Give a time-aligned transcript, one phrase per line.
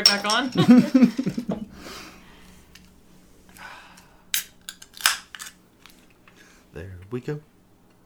[0.00, 0.50] right back on.
[6.72, 7.40] There we go.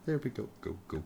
[0.07, 0.49] There we go.
[0.62, 1.02] Go, go.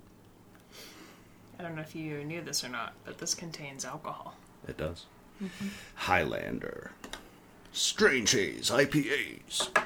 [1.59, 4.37] I don't know if you knew this or not, but this contains alcohol.
[4.69, 5.07] It does.
[5.43, 5.67] Mm-hmm.
[5.97, 6.93] Highlander.
[7.73, 9.77] Strange Haze IPAs.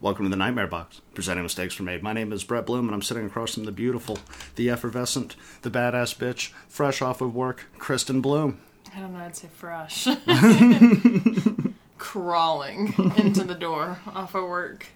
[0.00, 2.02] Welcome to the Nightmare Box, presenting mistakes were made.
[2.02, 4.18] My name is Brett Bloom, and I'm sitting across from the beautiful,
[4.56, 8.58] the effervescent, the badass bitch, fresh off of work, Kristen Bloom.
[8.96, 10.06] I don't know, I'd say fresh.
[11.98, 14.86] Crawling into the door off of work.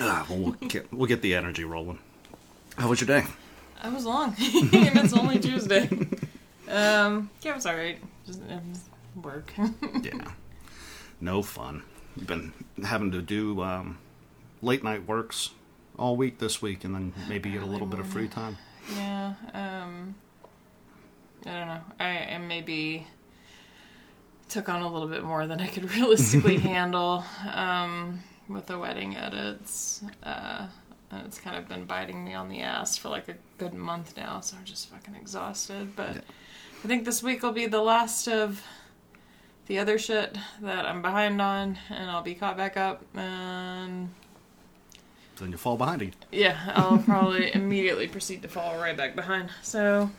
[0.00, 1.98] Ah, well, we'll get we'll get the energy rolling.
[2.76, 3.26] How was your day?
[3.82, 5.88] I was long, and it's only Tuesday.
[6.68, 7.98] Um, yeah, it was alright.
[8.26, 8.84] Just it was
[9.22, 9.52] work.
[10.02, 10.30] Yeah,
[11.20, 11.82] no fun.
[12.16, 12.52] You've been
[12.84, 13.98] having to do um,
[14.62, 15.50] late night works
[15.98, 18.56] all week this week, and then maybe get a little bit of free time.
[18.96, 19.34] yeah.
[19.54, 20.14] Um,
[21.46, 21.80] I don't know.
[22.00, 23.06] I, I maybe
[24.48, 29.16] took on a little bit more than I could realistically handle um, with the wedding
[29.16, 30.02] edits.
[30.22, 30.66] Uh,
[31.10, 34.16] and it's kind of been biting me on the ass for like a good month
[34.16, 35.94] now, so I'm just fucking exhausted.
[35.96, 36.20] But Yeah.
[36.84, 38.62] I think this week will be the last of
[39.66, 43.02] the other shit that I'm behind on, and I'll be caught back up.
[43.16, 44.10] And
[45.38, 46.14] Then you fall behind again.
[46.30, 49.50] yeah, I'll probably immediately proceed to fall right back behind.
[49.62, 50.10] So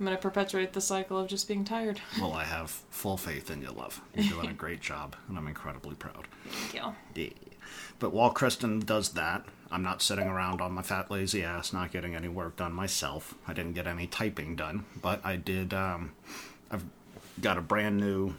[0.00, 2.00] I'm gonna perpetuate the cycle of just being tired.
[2.20, 4.00] Well, I have full faith in you, love.
[4.14, 6.26] You're doing a great job, and I'm incredibly proud.
[6.48, 6.94] Thank you.
[7.14, 7.28] Yeah.
[7.98, 11.92] But while Kristen does that, I'm not sitting around on my fat lazy ass, not
[11.92, 13.34] getting any work done myself.
[13.46, 15.74] I didn't get any typing done, but I did.
[15.74, 16.12] Um,
[16.70, 16.84] I've
[17.40, 18.34] got a brand new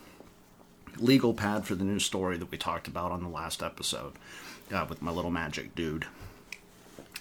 [0.97, 4.13] legal pad for the new story that we talked about on the last episode
[4.73, 6.07] uh, with my little magic dude,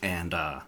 [0.03, 0.61] and uh,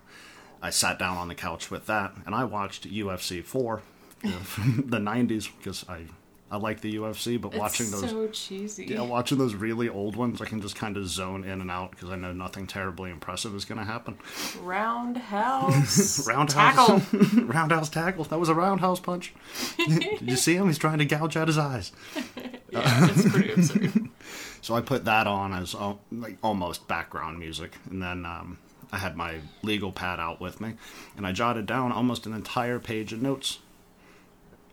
[0.62, 3.82] I sat down on the couch with that, and I watched UFC four,
[4.22, 6.06] the, the '90s, because I
[6.52, 8.84] I like the UFC, but watching those so cheesy.
[8.84, 11.92] yeah, watching those really old ones, I can just kind of zone in and out
[11.92, 14.18] because I know nothing terribly impressive is going to happen.
[14.60, 17.20] Roundhouse Roundhouse tackle.
[17.44, 18.24] roundhouse tackle.
[18.24, 19.32] That was a roundhouse punch.
[19.78, 20.66] Did you see him?
[20.66, 21.90] He's trying to gouge out his eyes.
[22.70, 24.10] yeah, it's pretty absurd.
[24.60, 28.58] So I put that on as uh, like almost background music, and then um,
[28.92, 30.74] I had my legal pad out with me,
[31.16, 33.58] and I jotted down almost an entire page of notes.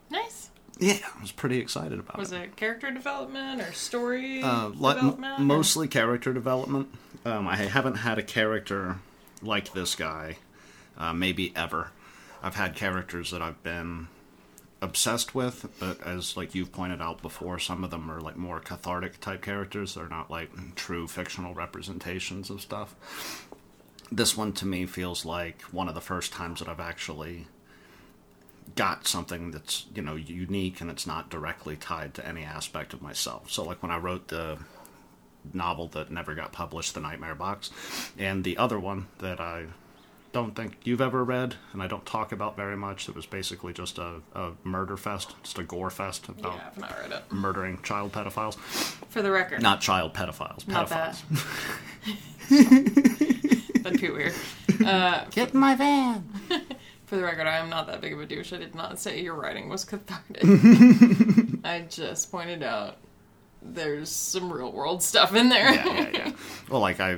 [0.10, 0.50] Nice.
[0.78, 2.36] Yeah, I was pretty excited about Was it.
[2.40, 5.40] Was it character development or story Uh, development?
[5.40, 6.90] m- mostly character development.
[7.26, 8.98] Um, I haven't had a character
[9.42, 10.38] like this guy,
[10.98, 11.92] uh, maybe ever.
[12.42, 14.08] I've had characters that I've been
[14.82, 18.62] obsessed with, but as like you've pointed out before, some of them are like more
[18.62, 19.96] cathartic type characters.
[19.96, 22.96] They're not like true fictional representations of stuff.
[24.12, 27.48] This one to me feels like one of the first times that I've actually
[28.76, 33.02] got something that's you know unique and it's not directly tied to any aspect of
[33.02, 33.52] myself.
[33.52, 34.58] So like when I wrote the
[35.54, 37.70] novel that never got published, The Nightmare Box,
[38.18, 39.68] and the other one that I
[40.32, 43.10] don't think you've ever read and I don't talk about very much.
[43.10, 46.78] It was basically just a, a murder fest, just a gore fest Yeah, about I've
[46.78, 47.32] not read it.
[47.32, 48.56] murdering child pedophiles.
[49.10, 51.24] For the record, Not child pedophiles, Not pedophiles.
[53.94, 54.34] that'd be weird.
[54.86, 56.28] Uh, Get in my van.
[57.06, 58.54] For the record, I am not that big of a douche.
[58.54, 60.44] I did not say your writing was cathartic.
[61.64, 62.98] I just pointed out
[63.64, 65.74] there's some real world stuff in there.
[65.74, 66.32] yeah, yeah, yeah.
[66.70, 67.18] Well, like I,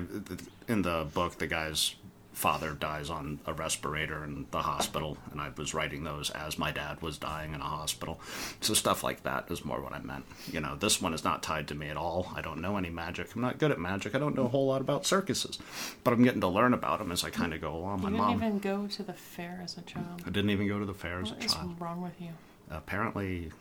[0.70, 1.96] in the book, the guy's
[2.42, 6.72] father dies on a respirator in the hospital, and I was writing those as my
[6.72, 8.20] dad was dying in a hospital.
[8.62, 10.26] So stuff like that is more what I meant.
[10.52, 12.32] You know, this one is not tied to me at all.
[12.36, 13.36] I don't know any magic.
[13.36, 14.16] I'm not good at magic.
[14.16, 15.60] I don't know a whole lot about circuses,
[16.04, 18.02] but I'm getting to learn about them as I kind of go along.
[18.02, 20.24] My You didn't mom, even go to the fair as a child.
[20.26, 21.68] I didn't even go to the fair as a child.
[21.68, 22.30] What is wrong with you?
[22.74, 23.52] apparently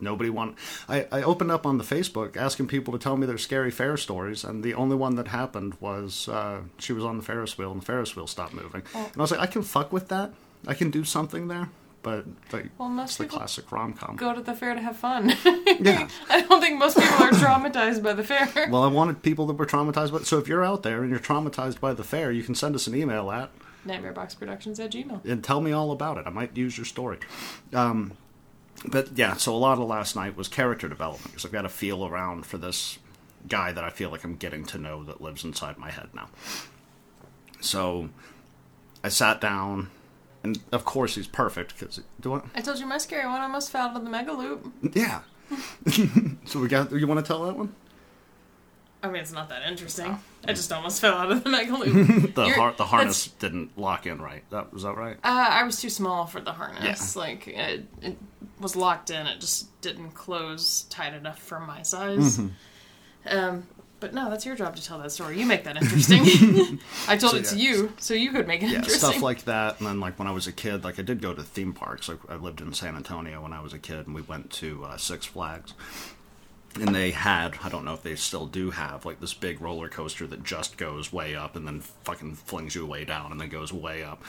[0.00, 0.56] nobody want
[0.88, 3.96] I, I opened up on the facebook asking people to tell me their scary fair
[3.96, 7.70] stories and the only one that happened was uh, she was on the ferris wheel
[7.72, 9.04] and the ferris wheel stopped moving Oh.
[9.04, 10.32] and i was like i can fuck with that
[10.66, 11.68] i can do something there
[12.02, 14.96] but like Well, most it's the people classic rom-com Go to the fair to have
[14.96, 15.28] fun.
[15.80, 18.68] yeah I don't think most people are traumatized by the fair.
[18.70, 21.18] well i wanted people that were traumatized but so if you're out there and you're
[21.20, 23.50] traumatized by the fair you can send us an email at
[23.86, 25.24] Nightmareboxproductions at gmail.
[25.24, 26.24] and tell me all about it.
[26.26, 27.18] I might use your story.
[27.72, 28.12] Um,
[28.86, 31.68] but yeah, so a lot of last night was character development because I've got to
[31.68, 32.98] feel around for this
[33.48, 36.28] guy that I feel like I'm getting to know that lives inside my head now.
[37.60, 38.10] So
[39.02, 39.90] I sat down,
[40.42, 42.42] and of course he's perfect because do I?
[42.54, 44.72] I told you my scary one almost fell out of the mega loop.
[44.92, 45.22] Yeah.
[46.44, 46.90] so we got.
[46.90, 47.74] Do you want to tell that one?
[49.04, 50.18] I mean, it's not that interesting.
[50.48, 52.34] I just almost fell out of the mega loop.
[52.34, 54.42] The har- the harness didn't lock in right.
[54.50, 55.16] That was that right?
[55.22, 57.14] Uh, I was too small for the harness.
[57.14, 57.20] Yeah.
[57.22, 58.16] Like it, it
[58.58, 59.26] was locked in.
[59.26, 62.38] It just didn't close tight enough for my size.
[62.38, 63.36] Mm-hmm.
[63.38, 63.66] Um,
[64.00, 65.38] but no, that's your job to tell that story.
[65.38, 66.78] You make that interesting.
[67.08, 67.70] I told So, it to yeah.
[67.70, 69.10] you, so you could make it yeah, interesting.
[69.12, 69.78] stuff like that.
[69.78, 72.08] And then, like when I was a kid, like I did go to theme parks.
[72.08, 74.84] Like I lived in San Antonio when I was a kid, and we went to
[74.84, 75.74] uh, Six Flags.
[76.80, 79.88] And they had, I don't know if they still do have, like this big roller
[79.88, 83.48] coaster that just goes way up and then fucking flings you way down and then
[83.48, 84.22] goes way up.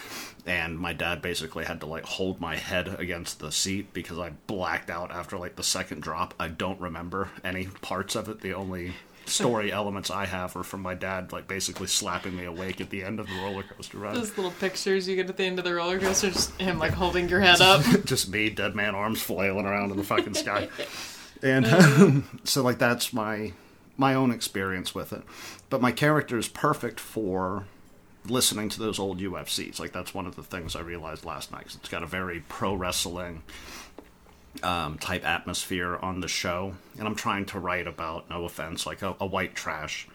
[0.46, 4.32] And my dad basically had to like hold my head against the seat because I
[4.48, 6.34] blacked out after like the second drop.
[6.40, 8.42] I don't remember any parts of it.
[8.42, 8.94] The only
[9.26, 13.04] story elements I have are from my dad, like basically slapping me awake at the
[13.04, 14.16] end of the roller coaster ride.
[14.16, 16.94] Those little pictures you get at the end of the roller coaster, just him like
[16.94, 17.84] holding your head up.
[18.06, 20.70] just me, dead man arms flailing around in the fucking sky.
[21.44, 23.54] And so like that's my
[23.98, 25.24] my own experience with it.
[25.70, 27.66] But my character is perfect for
[28.28, 29.80] listening to those old UFCs.
[29.80, 31.66] Like that's one of the things I realized last night.
[31.66, 33.44] 'cause it's got a very pro wrestling
[34.64, 39.02] um, type atmosphere on the show, and I'm trying to write about no offense, like
[39.02, 40.08] a, a white trash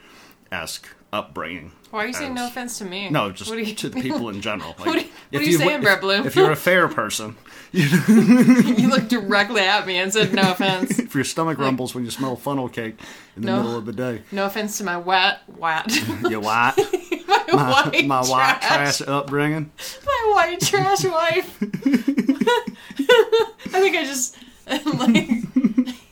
[0.51, 1.73] esque upbringing.
[1.91, 3.09] Why are you saying no offense to me?
[3.11, 4.77] No, just you, to the people in general.
[4.79, 6.25] Like, What are you- what are you saying, if- Brett Blue?
[6.25, 7.37] If you're a fair person,
[7.73, 10.99] you looked directly at me and said no offense.
[10.99, 12.99] if your stomach rumbles when you smell funnel cake
[13.37, 13.57] in the No.
[13.59, 15.87] middle of the day, No offense to my wet, wet,
[16.29, 16.75] you white,
[17.29, 19.71] my, my, white my white trash, trash upbringing.
[20.05, 21.63] my white trash wife.
[23.73, 24.37] I think I just
[24.69, 25.29] like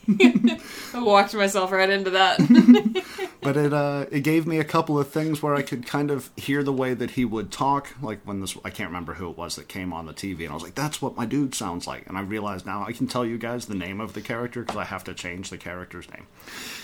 [0.94, 2.38] I walked myself right into that.
[3.40, 6.28] But it uh, it gave me a couple of things where I could kind of
[6.36, 7.94] hear the way that he would talk.
[8.02, 10.50] Like when this, I can't remember who it was that came on the TV, and
[10.50, 13.06] I was like, "That's what my dude sounds like." And I realized now I can
[13.06, 16.10] tell you guys the name of the character because I have to change the character's
[16.10, 16.26] name.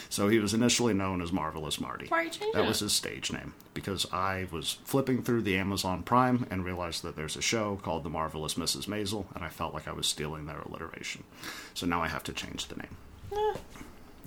[0.08, 2.06] So he was initially known as Marvelous Marty.
[2.06, 5.58] Why are you changing That was his stage name because I was flipping through the
[5.58, 8.86] Amazon Prime and realized that there's a show called The Marvelous Mrs.
[8.86, 11.24] Maisel, and I felt like I was stealing their alliteration.
[11.74, 12.96] So now I have to change the name.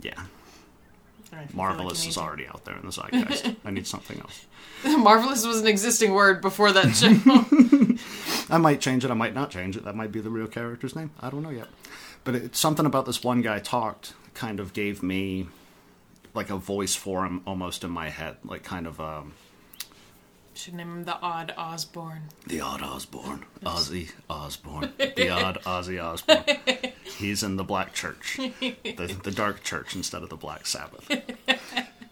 [0.02, 2.92] Yeah, I don't know if you feel like Marvelous is already out there in the
[2.92, 3.56] zeitgeist.
[3.66, 4.46] I need something else.
[4.98, 7.14] Marvelous was an existing word before that show.
[8.54, 9.12] I might change it.
[9.12, 9.84] I might not change it.
[9.86, 11.12] That might be the real character's name.
[11.20, 11.68] I don't know yet.
[12.24, 15.48] But it's something about this one guy talked kind of gave me
[16.34, 19.34] like a voice for him almost in my head, like kind of um,
[20.54, 22.24] Should name him the Odd Osbourne.
[22.46, 26.44] the odd Osbourne, Ozzy Osbourne, the odd Ozzy Osbourne.
[27.18, 31.10] He's in the black church, the, the dark church instead of the black Sabbath.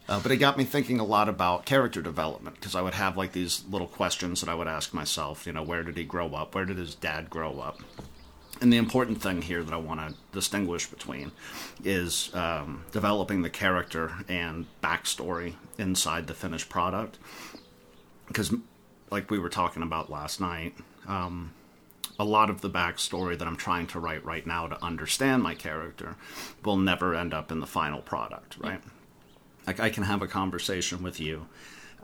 [0.08, 3.18] Uh, but it got me thinking a lot about character development because I would have
[3.18, 5.48] like these little questions that I would ask myself.
[5.48, 6.54] You know, where did he grow up?
[6.54, 7.80] Where did his dad grow up?
[8.62, 11.32] And the important thing here that I want to distinguish between
[11.84, 17.18] is um, developing the character and backstory inside the finished product.
[18.28, 18.54] Because,
[19.12, 20.76] like we were talking about last night,
[21.08, 21.54] um,
[22.18, 25.56] a lot of the backstory that I'm trying to write right now to understand my
[25.56, 26.16] character
[26.64, 28.82] will never end up in the final product, right?
[29.68, 31.48] Like, I can have a conversation with you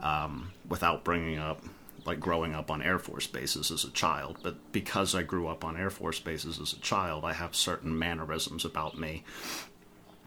[0.00, 1.62] um, without bringing up
[2.04, 5.64] like growing up on Air Force bases as a child, but because I grew up
[5.64, 9.22] on Air Force bases as a child, I have certain mannerisms about me.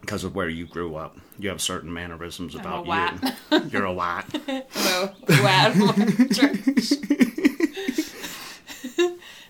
[0.00, 3.60] Because of where you grew up, you have certain mannerisms a about you.
[3.70, 4.26] You're a.
[4.48, 5.74] No, Wad
[6.32, 6.92] Church.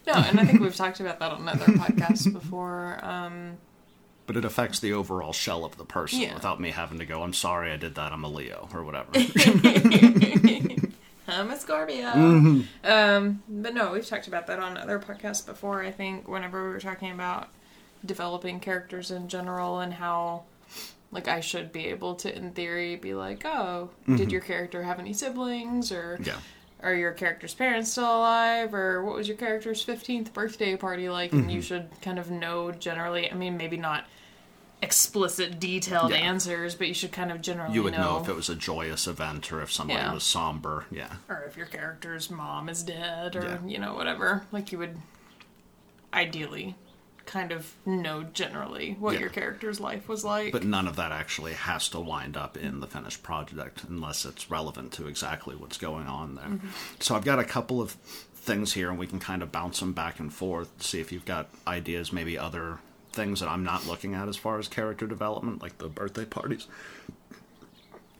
[0.07, 2.99] No, and I think we've talked about that on other podcasts before.
[3.05, 3.57] Um,
[4.27, 6.35] but it affects the overall shell of the person Yeah.
[6.35, 9.11] without me having to go, I'm sorry I did that, I'm a Leo, or whatever.
[11.29, 12.07] I'm a Scorpio.
[12.11, 12.87] Mm-hmm.
[12.91, 15.83] Um, but no, we've talked about that on other podcasts before.
[15.83, 17.49] I think whenever we were talking about
[18.05, 20.45] developing characters in general and how,
[21.11, 24.99] like, I should be able to, in theory, be like, oh, did your character have
[25.01, 26.25] any siblings or Mm-hmm.
[26.25, 26.37] yeah.
[26.83, 31.33] Are your character's parents still alive or what was your character's 15th birthday party like
[31.33, 31.51] and Mm-hmm.
[31.51, 34.05] you should kind of know generally i mean maybe not
[34.83, 36.19] explicit detailed Yeah.
[36.19, 38.17] answers but you should kind of generally You would know.
[38.17, 40.13] know, if it was a joyous event or if somebody Yeah.
[40.13, 40.85] was somber.
[40.91, 41.15] Yeah.
[41.31, 43.59] or if your character's mom is dead or Yeah.
[43.67, 44.99] you know whatever like you would
[46.13, 46.75] ideally
[47.27, 49.21] kind of know generally what Yeah.
[49.21, 52.81] your character's life was like But none of that actually has to wind up in
[52.81, 56.45] the finished project unless it's relevant to exactly what's going on there.
[56.47, 56.69] Mm-hmm.
[57.01, 57.93] So I've got a couple of
[58.35, 61.25] things here, and we can kind of bounce them back and forth, see if you've
[61.25, 62.79] got ideas, maybe other
[63.13, 66.69] things that I'm not looking at as far as character development, like the birthday parties.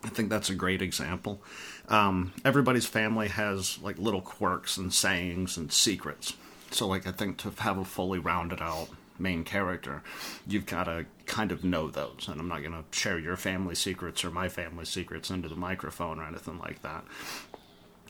[0.03, 1.41] I think that's a great example.
[1.87, 6.33] Um, everybody's family has like little quirks and sayings and secrets.
[6.71, 10.03] So, like, I think to have a fully rounded out main character,
[10.45, 12.27] you've got to kind of know those.
[12.29, 15.55] And I'm not going to share your family secrets or my family secrets into the
[15.55, 17.03] microphone or anything like that.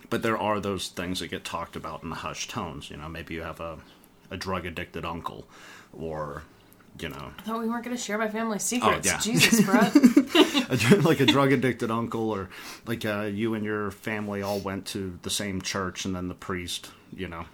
[0.10, 2.90] But there are those things that get talked about in hushed tones.
[2.90, 3.78] You know, maybe you have a,
[4.32, 5.48] a drug addicted uncle
[5.94, 6.44] or
[7.02, 7.32] you know.
[7.38, 9.08] I thought we weren't going to share my family secrets.
[9.08, 9.20] Oh, yeah.
[9.20, 9.60] Jesus,
[10.92, 12.50] a, like a drug addicted uncle, or
[12.86, 16.34] like uh, you and your family all went to the same church, and then the
[16.34, 17.46] priest, you know,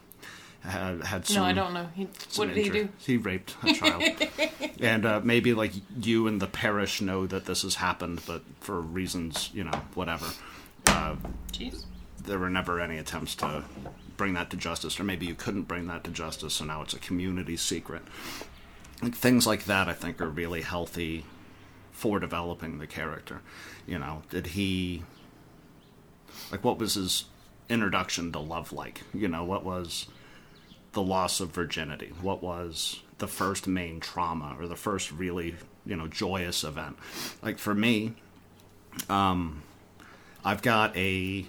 [0.63, 1.37] had had some.
[1.37, 1.87] no, I don't know.
[1.93, 2.89] He, what did he do?
[2.99, 4.03] He raped a child,
[4.79, 8.79] and uh, maybe like you and the parish know that this has happened, but for
[8.79, 10.27] reasons, you know, whatever.
[10.87, 11.15] Uh,
[11.51, 11.85] Jeez.
[12.23, 13.63] there were never any attempts to
[14.15, 16.93] bring that to justice, or maybe you couldn't bring that to justice, so now it's
[16.93, 18.03] a community secret.
[19.01, 21.25] Like things like that, I think, are really healthy
[21.91, 23.41] for developing the character.
[23.85, 25.03] You know, did he
[26.51, 27.25] like what was his
[27.69, 29.01] introduction to love like?
[29.13, 30.07] You know, what was
[30.93, 32.13] the loss of virginity?
[32.21, 36.97] What was the first main trauma or the first really, you know, joyous event?
[37.41, 38.13] Like for me,
[39.09, 39.63] um
[40.45, 41.45] I've got a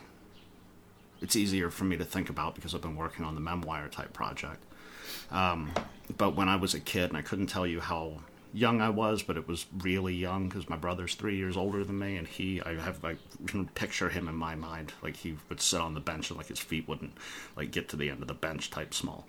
[1.20, 4.12] it's easier for me to think about because I've been working on the memoir type
[4.12, 4.62] project.
[5.30, 5.72] Um,
[6.18, 8.20] but when I was a kid, and I couldn't tell you how
[8.54, 11.98] young I was, but it was really young because my brother's three years older than
[11.98, 15.60] me, and he, I have, I can picture him in my mind, like he would
[15.60, 17.18] sit on the bench and like his feet wouldn't
[17.56, 19.26] like get to the end of the bench type small.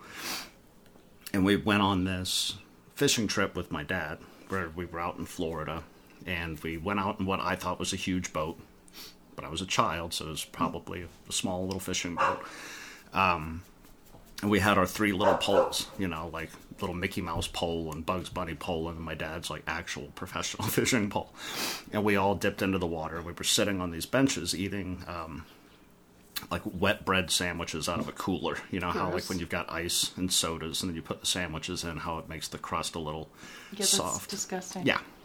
[1.33, 2.55] And we went on this
[2.93, 5.83] fishing trip with my dad, where we were out in Florida,
[6.27, 8.59] and we went out in what I thought was a huge boat,
[9.35, 12.43] but I was a child, so it was probably a small little fishing boat.
[13.11, 13.63] Um,
[14.41, 16.51] and we had our three little poles, you know, like
[16.81, 21.09] little Mickey Mouse pole and Bugs Bunny pole, and my dad's like actual professional fishing
[21.09, 21.33] pole.
[21.93, 23.21] And we all dipped into the water.
[23.21, 25.45] We were sitting on these benches eating um,
[26.51, 28.57] like wet bread sandwiches out of a cooler.
[28.71, 31.25] You know how like when you've got ice and sodas, and then you put the
[31.27, 33.29] sandwiches in, how it makes the crust a little
[33.71, 34.29] Yeah, soft.
[34.29, 34.85] disgusting.
[34.85, 34.99] Yeah,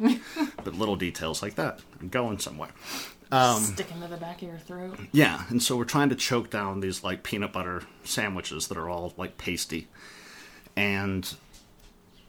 [0.64, 1.80] but little details like that.
[2.00, 2.70] I'm going somewhere.
[3.58, 4.98] Sticking to the back of your throat.
[5.12, 8.88] Yeah, and so we're trying to choke down these like peanut butter sandwiches that are
[8.88, 9.86] all like pasty.
[10.76, 11.32] And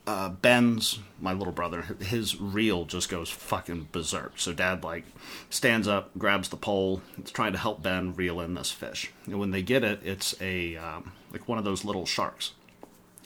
[0.08, 4.34] uh, Ben's, my little brother, his reel just goes fucking berserk.
[4.38, 5.06] So dad like
[5.50, 9.12] stands up, grabs the pole, is trying to help Ben reel in this fish.
[9.26, 12.52] And when they get it, it's a um, like one of those little sharks,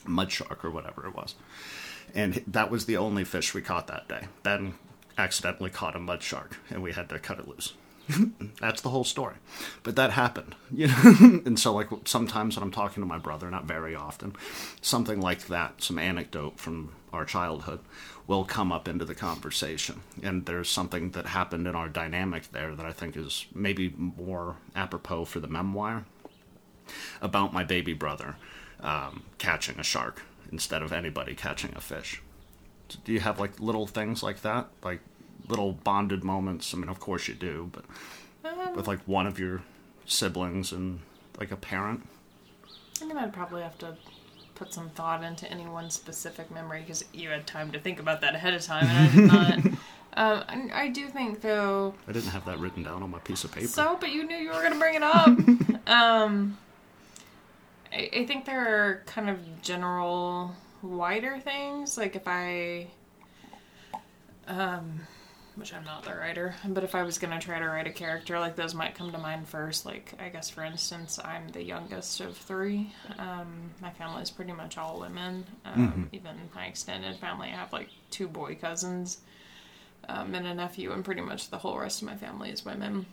[0.05, 1.35] mud shark or whatever it was.
[2.13, 4.27] And that was the only fish we caught that day.
[4.43, 4.75] Ben
[5.17, 7.73] accidentally caught a mud shark, and we had to cut it loose.
[8.61, 9.35] That's the whole story.
[9.83, 11.41] But that happened, you know.
[11.45, 14.35] and so, like sometimes when I'm talking to my brother, not very often,
[14.81, 17.79] something like that, some anecdote from our childhood,
[18.27, 20.01] will come up into the conversation.
[20.23, 24.57] And there's something that happened in our dynamic there that I think is maybe more
[24.75, 26.05] apropos for the memoir
[27.21, 28.35] about my baby brother
[28.81, 30.21] um, catching a shark
[30.51, 32.21] instead of anybody catching a fish.
[33.03, 35.01] Do you have like little things like that, like
[35.47, 36.73] little bonded moments?
[36.73, 37.85] I mean, of course you do, but
[38.75, 39.61] with like one of your
[40.05, 40.99] siblings and
[41.39, 42.07] like a parent.
[43.01, 43.95] I mean, I'd probably have to
[44.55, 48.21] put some thought into any one specific memory because you had time to think about
[48.21, 49.65] that ahead of time, and I did not.
[50.17, 53.43] um, I, I do think, though, I didn't have that written down on my piece
[53.43, 53.67] of paper.
[53.67, 55.27] So, but you knew you were going to bring it up.
[55.87, 56.57] um,
[57.91, 61.97] I, I think there are kind of general, wider things.
[61.97, 62.87] Like if I,
[64.47, 65.01] um,
[65.55, 67.91] which I'm not the writer, but if I was going to try to write a
[67.91, 69.85] character, like those might come to mind first.
[69.85, 72.91] Like, I guess, for instance, I'm the youngest of three.
[73.17, 75.45] Um, my family is pretty much all women.
[75.65, 79.19] Um, Even my extended family, I have like two boy cousins
[80.09, 83.05] um, and a nephew, and pretty much the whole rest of my family is women.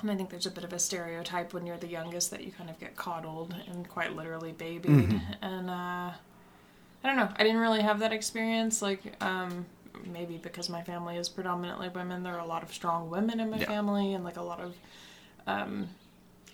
[0.00, 2.52] And I think there's a bit of a stereotype when you're the youngest that you
[2.52, 5.20] kind of get coddled and quite literally babied.
[5.42, 6.14] And uh, I
[7.02, 7.28] don't know.
[7.36, 8.80] I didn't really have that experience.
[8.80, 9.66] Like um,
[10.12, 13.50] maybe because my family is predominantly women, there are a lot of strong women in
[13.50, 13.66] my Yeah.
[13.66, 14.74] family, and like a lot of
[15.46, 15.88] um,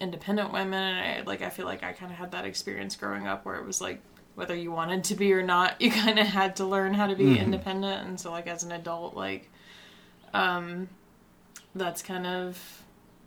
[0.00, 0.83] independent women.
[0.97, 3.57] And I, like I feel like I kind of had that experience growing up where
[3.57, 4.00] it was like
[4.35, 7.14] whether you wanted to be or not, you kind of had to learn how to
[7.14, 8.07] be independent.
[8.07, 9.49] And so like as an adult, like
[10.33, 10.88] um,
[11.75, 12.83] that's kind of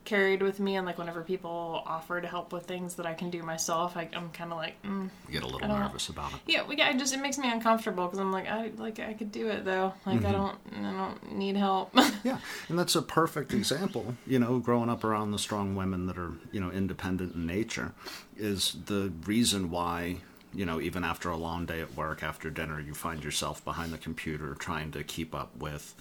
[0.08, 3.30] carried with me and like whenever people offer to help with things that I can
[3.30, 5.10] do myself I, I'm kind of like mm.
[5.28, 6.40] You get a little nervous about it.
[6.48, 9.32] yeah we, I just it makes me uncomfortable because I'm like I like I could
[9.32, 13.54] do it though like I don't I don't need help Yeah, and that's a perfect
[13.54, 14.16] example.
[14.26, 17.94] You know, growing up around the strong women that are you know independent in nature
[18.36, 20.18] is the reason why
[20.54, 23.92] you know even after a long day at work after dinner you find yourself behind
[23.92, 25.96] the computer trying to keep up with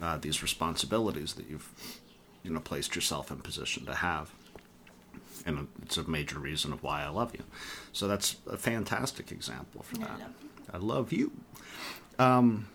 [0.00, 2.00] uh, these responsibilities that you've
[2.46, 4.30] you know placed yourself in position to have.
[5.44, 7.44] and it's a major reason of why I love you.
[7.92, 10.20] So that's a fantastic example for that.
[10.72, 11.32] I love you.
[12.18, 12.68] Um,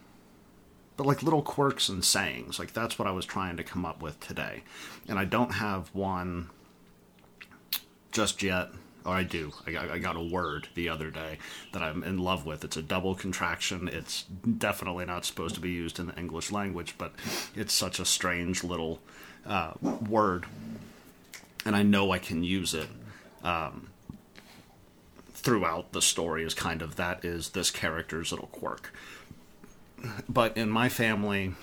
[0.98, 4.01] but like little quirks and sayings, like that's what I was trying to come up
[4.01, 4.63] with today,
[5.08, 6.50] and I don't have one
[8.12, 8.70] just yet.
[9.04, 9.51] Or I do.
[9.66, 11.40] I got, I got a word the other day
[11.74, 12.63] that I'm in love with.
[12.63, 13.88] It's a double contraction.
[13.88, 14.25] It's
[14.60, 17.13] definitely not supposed to be used in the English language, but
[17.56, 19.00] it's such a strange little
[19.46, 20.46] uh, word,
[21.66, 22.88] and I know I can use it
[23.44, 23.90] um,
[25.34, 26.44] throughout the story.
[26.44, 28.94] Is kind of that is this character's little quirk.
[30.28, 31.54] But in my family,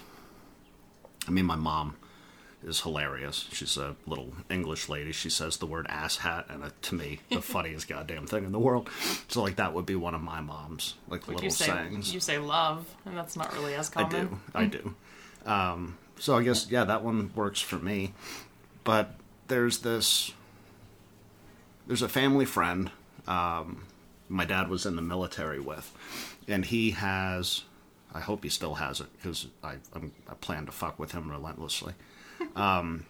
[1.27, 1.97] I mean, my mom
[2.65, 3.49] is hilarious.
[3.53, 5.13] She's a little English lady.
[5.13, 8.59] She says the word ass hat, and to me, the funniest goddamn thing in the
[8.59, 8.91] world.
[9.29, 12.15] So, like, that would be one of my mom's like Like little you say, sayings.
[12.15, 14.41] you say love, and that's not really as common.
[14.55, 14.65] I do.
[14.65, 14.95] I do.
[15.51, 18.15] Um, so I guess yeah, that one works for me.
[18.85, 19.15] But
[19.49, 20.33] there's this.
[21.87, 22.91] There's a family friend.
[23.27, 23.85] Um,
[24.29, 25.93] my dad was in the military with,
[26.47, 27.65] and he has.
[28.15, 31.31] I hope he still has it because I I'm, I plan to fuck with him
[31.31, 31.95] relentlessly.
[32.57, 33.05] Um,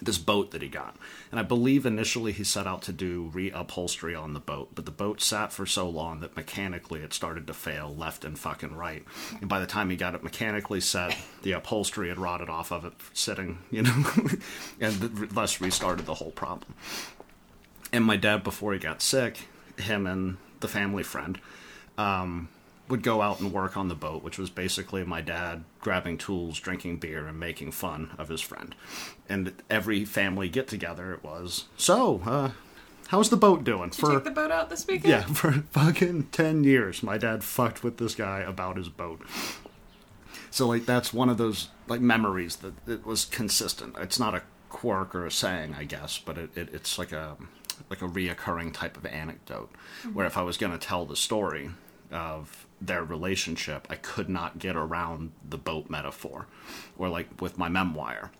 [0.00, 0.96] this boat that he got,
[1.30, 4.90] and I believe initially he set out to do reupholstery on the boat, but the
[4.90, 9.04] boat sat for so long that mechanically it started to fail left and fucking right.
[9.40, 12.84] And by the time he got it mechanically set, the upholstery had rotted off of
[12.84, 14.04] it sitting, you know,
[14.80, 14.94] and
[15.30, 16.74] thus restarted the whole problem.
[17.92, 19.48] And my dad, before he got sick,
[19.78, 21.38] him and the family friend
[21.98, 22.48] um,
[22.88, 26.58] would go out and work on the boat, which was basically my dad grabbing tools,
[26.60, 28.74] drinking beer, and making fun of his friend.
[29.28, 32.22] And every family get together, it was so.
[32.24, 32.50] Uh,
[33.08, 33.90] how's the boat doing?
[33.90, 35.10] Did you take the boat out this weekend?
[35.10, 39.20] Yeah, for fucking 10 years, my dad fucked with this guy about his boat.
[40.50, 43.96] So, like, that's one of those, like, memories that it was consistent.
[43.98, 47.36] It's not a quirk or a saying, I guess, but it, it, it's like a
[47.90, 49.70] like a reoccurring type of anecdote
[50.12, 51.70] where if I was going to tell the story
[52.10, 56.46] of their relationship, I could not get around the boat metaphor.
[56.98, 58.30] Or, like, with my memoir,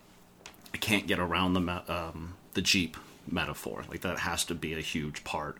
[0.74, 2.96] I can't get around the me- um, the Jeep
[3.30, 3.84] metaphor.
[3.88, 5.56] Like that has to be a huge part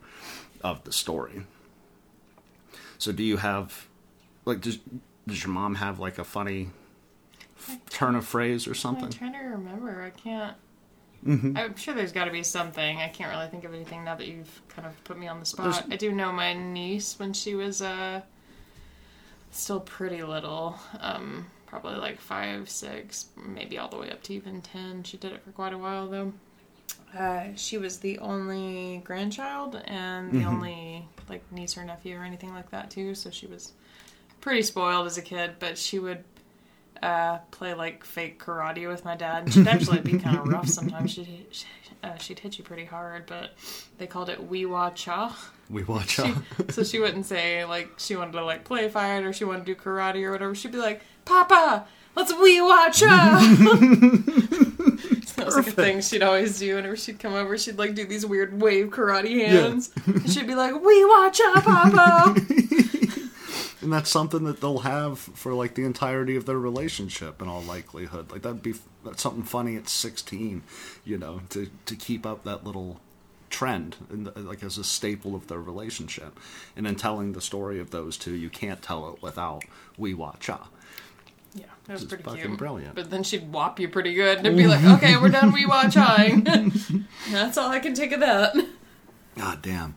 [0.62, 1.42] of the story.
[2.98, 3.86] So, do you have
[4.44, 4.78] like does
[5.26, 6.68] does your mom have like a funny
[7.58, 9.04] f- turn of phrase or something?
[9.06, 10.02] I'm trying to remember.
[10.02, 10.56] I can't.
[11.26, 11.56] Mm-hmm.
[11.56, 12.98] I'm sure there's got to be something.
[12.98, 15.46] I can't really think of anything now that you've kind of put me on the
[15.46, 15.64] spot.
[15.72, 18.20] There's- I do know my niece when she was uh,
[19.50, 24.60] still pretty little, um, probably like five, six, maybe all the way up to even
[24.62, 25.02] ten.
[25.02, 26.32] She did it for quite a while though.
[27.16, 32.52] Uh, she was the only grandchild and the only like niece or nephew or anything
[32.52, 33.14] like that too.
[33.14, 33.72] So she was
[34.40, 36.24] pretty spoiled as a kid, but she would
[37.02, 39.52] uh, play like fake karate with my dad.
[39.52, 41.12] She'd actually be kind of rough sometimes.
[41.12, 41.66] She'd, she,
[42.02, 43.52] uh, she'd hit you pretty hard, but
[43.98, 45.36] they called it wee wah cha.
[45.68, 46.32] We watch She,
[46.68, 49.74] so she wouldn't say like she wanted to like play fight or she wanted to
[49.74, 50.54] do karate or whatever.
[50.54, 53.56] She'd be like, Papa, let's wee wah cha.
[55.36, 57.58] that was like a thing she'd always do whenever she'd come over.
[57.58, 59.90] She'd like do these weird wave karate hands.
[60.06, 62.40] And she'd be like, wee wah cha, Papa.
[63.86, 67.62] and that's something that they'll have for like the entirety of their relationship in all
[67.62, 68.32] likelihood.
[68.32, 70.64] Like that'd be that's something funny at 16,
[71.04, 72.98] you know, to to keep up that little
[73.48, 76.36] trend and like as a staple of their relationship.
[76.74, 79.62] And in telling the story of those two, you can't tell it without
[79.96, 80.68] we watch cha.
[81.54, 82.58] Yeah, that was pretty fucking cute.
[82.58, 82.96] brilliant.
[82.96, 85.52] But then she'd whop you pretty good, and be like, "Okay, we're done.
[85.52, 86.30] We watch high."
[87.30, 88.52] That's all I can take of that.
[89.36, 89.94] God damn.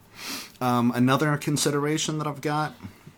[0.62, 2.75] Um, another consideration that I've got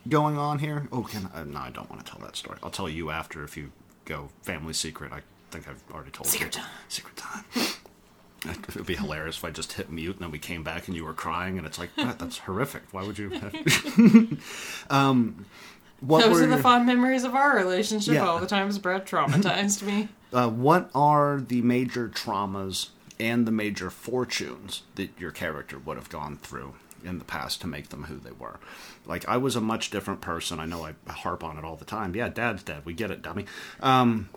[0.07, 0.87] going on here.
[0.91, 2.57] Oh, can I, no, I don't want to tell that story.
[2.63, 3.71] I'll tell you after if you
[4.05, 5.11] go family secret.
[5.11, 6.61] I think I've already told Secret you.
[6.61, 6.71] time.
[6.87, 7.43] Secret time.
[8.43, 10.95] It would be hilarious if I just hit mute and then we came back and
[10.97, 12.81] you were crying and it's like that, that's horrific.
[12.91, 13.29] Why would you?
[13.29, 13.53] Have...
[14.89, 15.45] um,
[15.99, 18.15] what Those are the your- fond memories of our relationship.
[18.15, 18.25] Yeah.
[18.27, 20.09] All the times Brett traumatized me.
[20.33, 26.07] Uh, what are the major traumas and the major fortunes that your character would have
[26.07, 28.59] gone through in the past to make them who they were?
[29.05, 30.59] Like, I was a much different person.
[30.59, 32.15] I know I harp on it all the time.
[32.15, 32.85] Yeah, dad's dead.
[32.85, 33.45] We get it, dummy.
[33.81, 34.29] Um,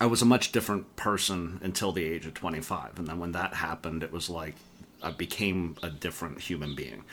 [0.00, 2.98] I was a much different person until the age of 25.
[2.98, 4.54] And then when that happened, it was like
[5.02, 7.04] I became a different human being.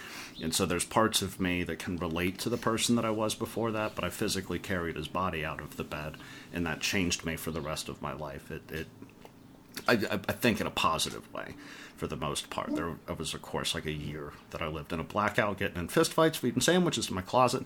[0.42, 3.36] And so there's parts of me that can relate to the person that I was
[3.36, 6.18] before that, but I physically carried his body out of the bed,
[6.54, 8.50] and that changed me for the rest of my life.
[8.52, 8.88] It, it
[9.88, 11.56] I, I I think in a positive way
[12.04, 12.76] for the most part.
[12.76, 15.88] There was, of course, like a year that I lived in a blackout, getting in
[15.88, 17.64] fistfights, eating sandwiches in my closet.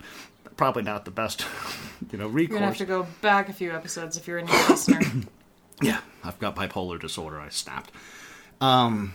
[0.56, 1.44] Probably not the best,
[2.12, 2.50] you know, recourse.
[2.50, 5.00] You're gonna have to go back a few episodes if you're a new listener.
[5.80, 7.38] Yeah, I've got bipolar disorder.
[7.38, 7.92] I snapped.
[8.60, 9.14] Um,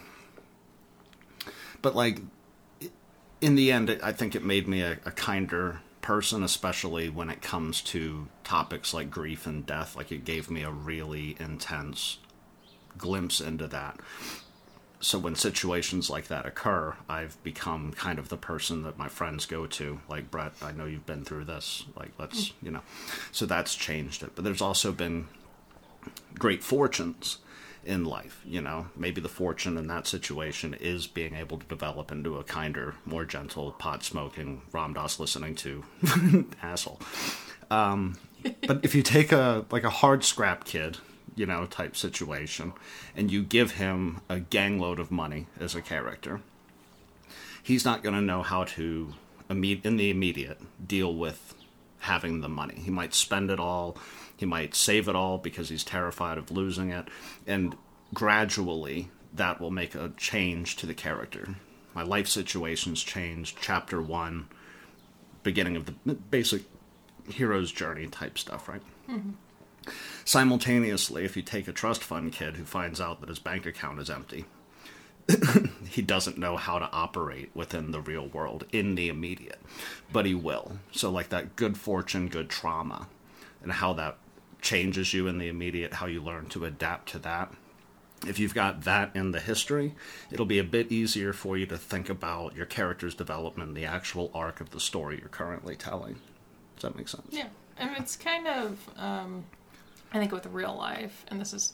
[1.82, 2.20] but like
[3.42, 7.42] in the end, I think it made me a, a kinder person, especially when it
[7.42, 9.98] comes to topics like grief and death.
[9.98, 12.18] Like it gave me a really intense
[12.98, 14.00] glimpse into that.
[15.04, 19.46] So when situations like that occur, I've become kind of the person that my friends
[19.46, 20.00] go to.
[20.08, 21.84] Like Brett, I know you've been through this.
[21.98, 22.82] Like let's, you know,
[23.34, 24.32] so that's changed it.
[24.34, 25.28] But there's also been
[26.40, 27.40] great fortunes
[27.84, 28.42] in life.
[28.46, 32.44] You know, maybe the fortune in that situation is being able to develop into a
[32.46, 35.84] kinder, more gentle, pot smoking, Ram Dass listening to
[36.64, 37.02] asshole.
[37.70, 38.18] Um,
[38.68, 41.00] but if you take a like a hard scrap kid,
[41.36, 42.74] you know, type situation,
[43.16, 46.42] and you give him a gangload of money as a character,
[47.62, 49.14] he's not going to know how to
[49.50, 51.54] in the immediate deal with
[52.00, 52.76] having the money.
[52.76, 53.98] He might spend it all
[54.44, 57.08] he might save it all because he's terrified of losing it.
[57.48, 57.78] And
[58.14, 61.56] gradually, that will make a change to the character.
[61.94, 63.58] My life situations changed.
[63.62, 64.48] Chapter one,
[65.44, 66.64] beginning of the basic
[67.30, 68.82] hero's journey type stuff, right?
[69.10, 69.32] Mm-hmm.
[70.26, 74.00] Simultaneously, if you take a trust fund kid who finds out that his bank account
[74.00, 74.46] is empty,
[75.90, 79.62] he doesn't know how to operate within the real world in the immediate,
[80.12, 80.80] but he will.
[80.92, 83.08] So, like that good fortune, good trauma,
[83.62, 84.18] and how that
[84.62, 87.54] changes you in the immediate, how you learn to adapt to that.
[88.26, 89.96] If you've got that in the history,
[90.32, 94.32] it'll be a bit easier for you to think about your character's development, the actual
[94.34, 96.16] arc of the story you're currently telling.
[96.76, 97.28] Does that make sense?
[97.32, 97.48] Yeah.
[97.78, 99.44] And it's kind of, um,
[100.14, 101.74] I think with real life, and this is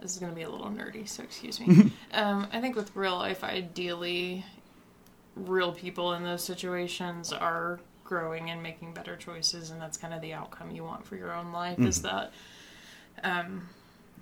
[0.00, 1.92] this is going to be a little nerdy, so excuse me.
[2.12, 4.44] um, I think with real life, ideally,
[5.34, 10.22] real people in those situations are growing and making better choices and that's kind of
[10.22, 11.86] the outcome you want for your own life mm-hmm.
[11.86, 12.32] is that
[13.22, 13.68] um,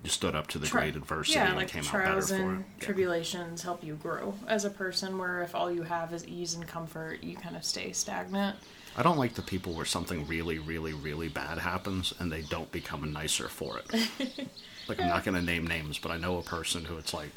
[0.03, 2.27] you stood up to the tri- great adversity yeah, and like came out better and
[2.27, 2.81] for it.
[2.81, 6.67] tribulations help you grow as a person where if all you have is ease and
[6.67, 8.57] comfort you kind of stay stagnant
[8.97, 12.71] I don't like the people where something really, really, really bad happens and they don't
[12.71, 14.09] become nicer for it.
[14.89, 17.29] like, I'm not going to name names, but I know a person who it's like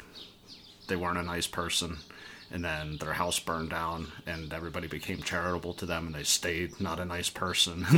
[0.87, 1.97] they weren't a nice person
[2.51, 6.79] and then their house burned down and everybody became charitable to them and they stayed
[6.81, 7.85] not a nice person.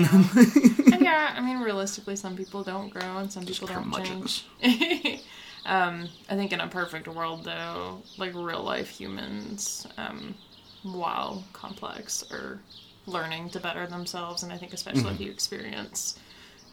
[0.94, 4.46] And yeah i mean realistically some people don't grow and some people don't change.
[5.66, 10.36] Um, i think in a perfect world though like real life humans um,
[10.84, 12.60] while complex are
[13.06, 15.16] learning to better themselves and i think especially mm-hmm.
[15.16, 16.20] if you experience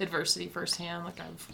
[0.00, 1.48] adversity firsthand like i've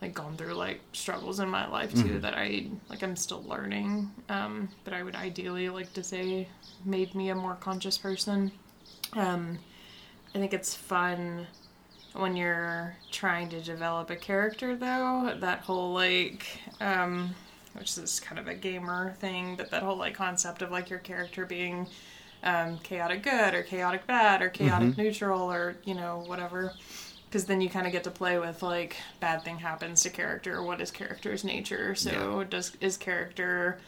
[0.00, 2.20] like gone through like struggles in my life too mm-hmm.
[2.20, 4.10] that I like I'm still learning.
[4.28, 6.48] Um, but I would ideally like to say
[6.84, 8.52] made me a more conscious person.
[9.14, 9.58] Um,
[10.34, 11.46] I think it's fun
[12.12, 15.34] when you're trying to develop a character though.
[15.40, 16.46] That whole like
[16.80, 17.34] um,
[17.72, 21.00] which is kind of a gamer thing, but that whole like concept of like your
[21.00, 21.88] character being
[22.42, 25.00] um, chaotic good or chaotic bad or chaotic mm-hmm.
[25.00, 26.72] neutral or you know whatever
[27.28, 30.62] because then you kind of get to play with like bad thing happens to character
[30.62, 32.44] what is character's nature so yeah.
[32.48, 33.78] does is character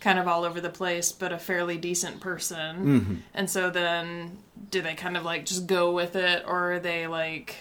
[0.00, 3.14] kind of all over the place but a fairly decent person mm-hmm.
[3.34, 4.38] and so then
[4.70, 7.56] do they kind of like just go with it or are they like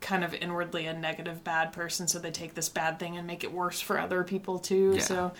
[0.00, 3.44] kind of inwardly a negative bad person so they take this bad thing and make
[3.44, 5.02] it worse for other people too yeah.
[5.02, 5.32] so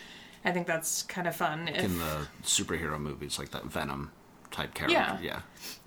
[0.44, 1.84] i think that's kind of fun if...
[1.84, 4.10] in the superhero movies like that venom
[4.52, 4.94] type character.
[4.94, 5.18] Yeah.
[5.20, 5.40] yeah.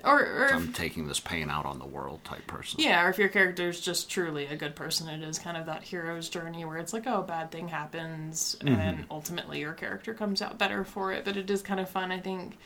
[0.04, 2.80] Or, or I'm taking this pain out on the world type person.
[2.82, 5.66] Yeah, or if your character is just truly a good person, it is kind of
[5.68, 8.80] that hero's journey where it's like, oh, bad thing happens, mm-hmm.
[8.80, 11.26] and ultimately your character comes out better for it.
[11.26, 12.58] But it is kind of fun, I think,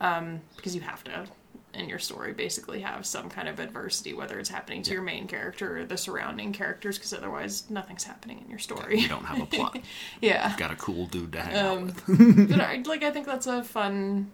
[0.00, 1.26] um, because you have to
[1.74, 4.94] in your story basically have some kind of adversity, whether it's happening to yeah.
[4.94, 8.96] your main character or the surrounding characters, because otherwise nothing's happening in your story.
[8.96, 9.78] Yeah, you don't have a plot.
[10.20, 12.48] yeah, you've got a cool dude to hang um, out with.
[12.48, 14.30] but I, like, I think that's a fun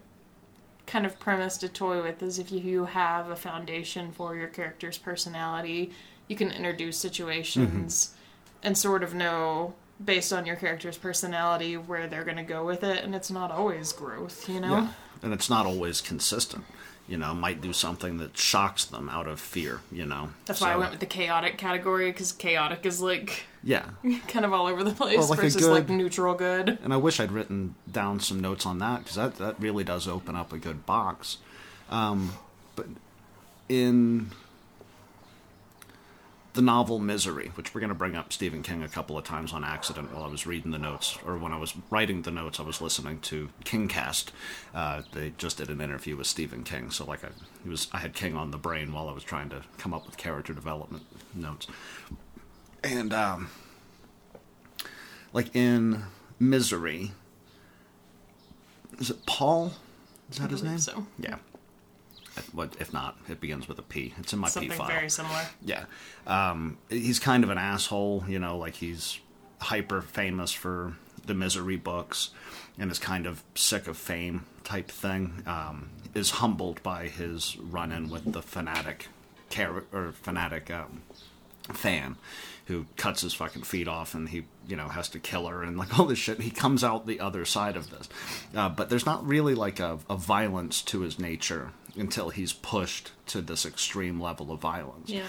[0.87, 4.97] kind of premise to toy with is if you have a foundation for your character's
[4.97, 5.91] personality,
[6.27, 8.67] you can introduce situations mm-hmm.
[8.67, 9.73] and sort of know
[10.03, 13.51] based on your character's personality where they're going to go with it and it's not
[13.51, 14.77] always growth, you know?
[14.77, 14.87] Yeah.
[15.21, 16.63] And it's not always consistent
[17.07, 20.29] you know, might do something that shocks them out of fear, you know.
[20.45, 23.89] That's so, why I went with the chaotic category because chaotic is like yeah,
[24.29, 26.79] kind of all over the place well, like versus good, like neutral good.
[26.81, 30.07] And I wish I'd written down some notes on that because that that really does
[30.07, 31.37] open up a good box.
[31.89, 32.31] Um,
[32.77, 32.85] but
[33.67, 34.31] in
[36.53, 39.51] the novel Misery, which we're going to bring up Stephen King a couple of times
[39.51, 42.61] on accident while I was reading the notes, or when I was writing the notes,
[42.61, 44.29] I was listening to Kingcast.
[44.73, 47.29] Uh, they just did an interview with Stephen King, so like I
[47.63, 50.05] he was, I had King on the brain while I was trying to come up
[50.05, 51.03] with character development
[51.35, 51.67] notes,
[52.83, 53.49] and um,
[55.33, 56.03] like in
[56.39, 57.11] Misery,
[58.99, 59.73] Is it Paul?
[60.31, 60.79] Is that his name?
[60.79, 61.05] so.
[61.19, 61.35] Yeah.
[62.51, 63.17] What if not?
[63.27, 64.13] It begins with a P.
[64.19, 64.87] It's in my P Something file.
[64.87, 65.41] very similar.
[65.65, 65.85] Yeah.
[66.27, 69.19] Um, he's kind of an asshole, you know, like he's
[69.59, 70.93] hyper famous for
[71.25, 72.29] the Misery books
[72.77, 75.41] and is kind of sick of fame type thing.
[75.47, 79.07] Um, is humbled by his run in with the fanatic
[79.49, 81.01] char- or fanatic um,
[81.73, 82.17] fan
[82.67, 85.77] who cuts his fucking feet off and he you know has to kill her and
[85.77, 88.07] like all this shit he comes out the other side of this
[88.55, 93.11] uh, but there's not really like a, a violence to his nature until he's pushed
[93.25, 95.25] to this extreme level of violence Yeah.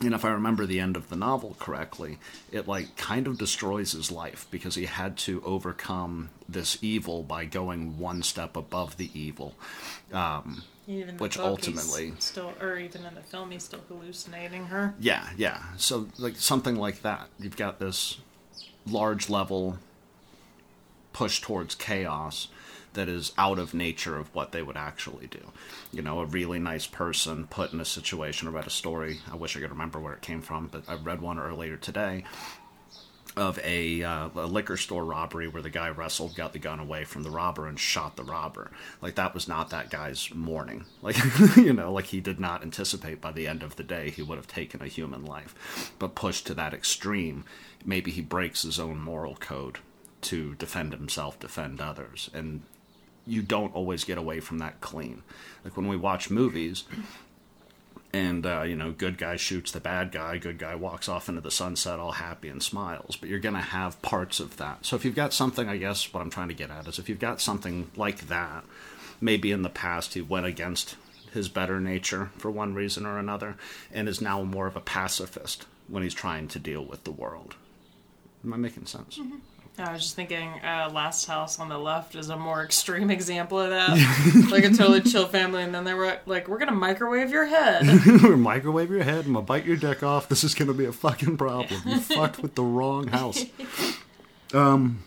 [0.00, 2.18] and if I remember the end of the novel correctly,
[2.50, 7.44] it like kind of destroys his life because he had to overcome this evil by
[7.44, 9.54] going one step above the evil.
[10.12, 14.94] Um, Even Which ultimately- still, or even in the film, he's still hallucinating her.
[15.00, 15.62] yeah, yeah.
[15.78, 17.28] So like something like that.
[17.38, 18.18] You've got this
[18.86, 19.78] large level
[21.12, 22.48] push towards chaos
[22.92, 25.40] that is out of nature of what they would actually do.
[25.90, 28.46] You know, a really nice person put in a situation.
[28.46, 29.20] I read a story.
[29.32, 32.24] I wish I could remember where it came from, but I read one earlier today
[33.36, 37.04] of a, uh, a liquor store robbery where the guy wrestled, got the gun away
[37.04, 38.70] from the robber, and shot the robber.
[39.02, 40.84] Like that was not that guy's morning.
[41.02, 41.16] Like
[41.56, 44.38] you know, like he did not anticipate by the end of the day he would
[44.38, 45.92] have taken a human life.
[45.98, 47.44] But pushed to that extreme,
[47.84, 49.80] maybe he breaks his own moral code
[50.22, 52.62] to defend himself, defend others, and
[53.26, 55.22] you don't always get away from that clean.
[55.62, 56.84] Like when we watch movies,
[58.14, 61.40] and uh, you know, good guy shoots the bad guy, good guy walks off into
[61.40, 63.16] the sunset all happy and smiles.
[63.16, 64.86] But you're going to have parts of that.
[64.86, 67.08] So if you've got something, I guess what I'm trying to get at is if
[67.08, 68.64] you've got something like that,
[69.20, 70.94] maybe in the past he went against
[71.32, 73.56] his better nature for one reason or another,
[73.92, 77.56] and is now more of a pacifist when he's trying to deal with the world.
[78.44, 79.18] Am I making sense?
[79.76, 83.58] I was just thinking, uh, Last House on the Left is a more extreme example
[83.58, 84.46] of that.
[84.50, 87.84] like a totally chill family, and then they were like, "We're gonna microwave your head."
[88.22, 89.26] We're Microwave your head.
[89.26, 90.28] I'm gonna bite your dick off.
[90.28, 91.80] This is gonna be a fucking problem.
[91.86, 93.44] You fucked with the wrong house.
[94.52, 95.02] Um.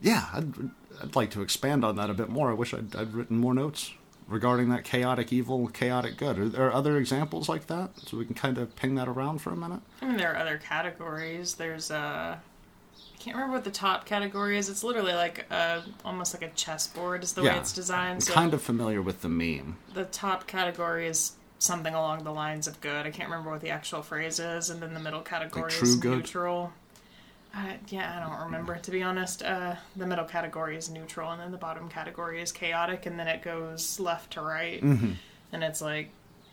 [0.00, 0.54] Yeah, I'd,
[1.02, 2.50] I'd like to expand on that a bit more.
[2.50, 3.92] I wish I'd, I'd written more notes
[4.28, 6.38] regarding that chaotic evil, chaotic good.
[6.38, 7.90] Are there other examples like that?
[8.06, 9.80] So we can kind of ping that around for a minute.
[10.02, 11.54] I mean, there are other categories.
[11.54, 14.68] There's uh, I can't remember what the top category is.
[14.68, 18.14] It's literally like a almost like a chessboard is the way it's designed.
[18.16, 19.76] I'm So kind of familiar with the meme.
[19.94, 23.04] the top category is something along the lines of good.
[23.06, 25.96] I can't remember what the actual phrase is, and then the middle category true is
[25.96, 26.18] good?
[26.18, 26.72] neutral.
[27.54, 29.42] Uh, yeah, I don't remember to be honest.
[29.42, 33.26] Uh, the middle category is neutral, and then the bottom category is chaotic, and then
[33.28, 35.12] it goes left to right, Mm-hmm.
[35.52, 36.10] and it's like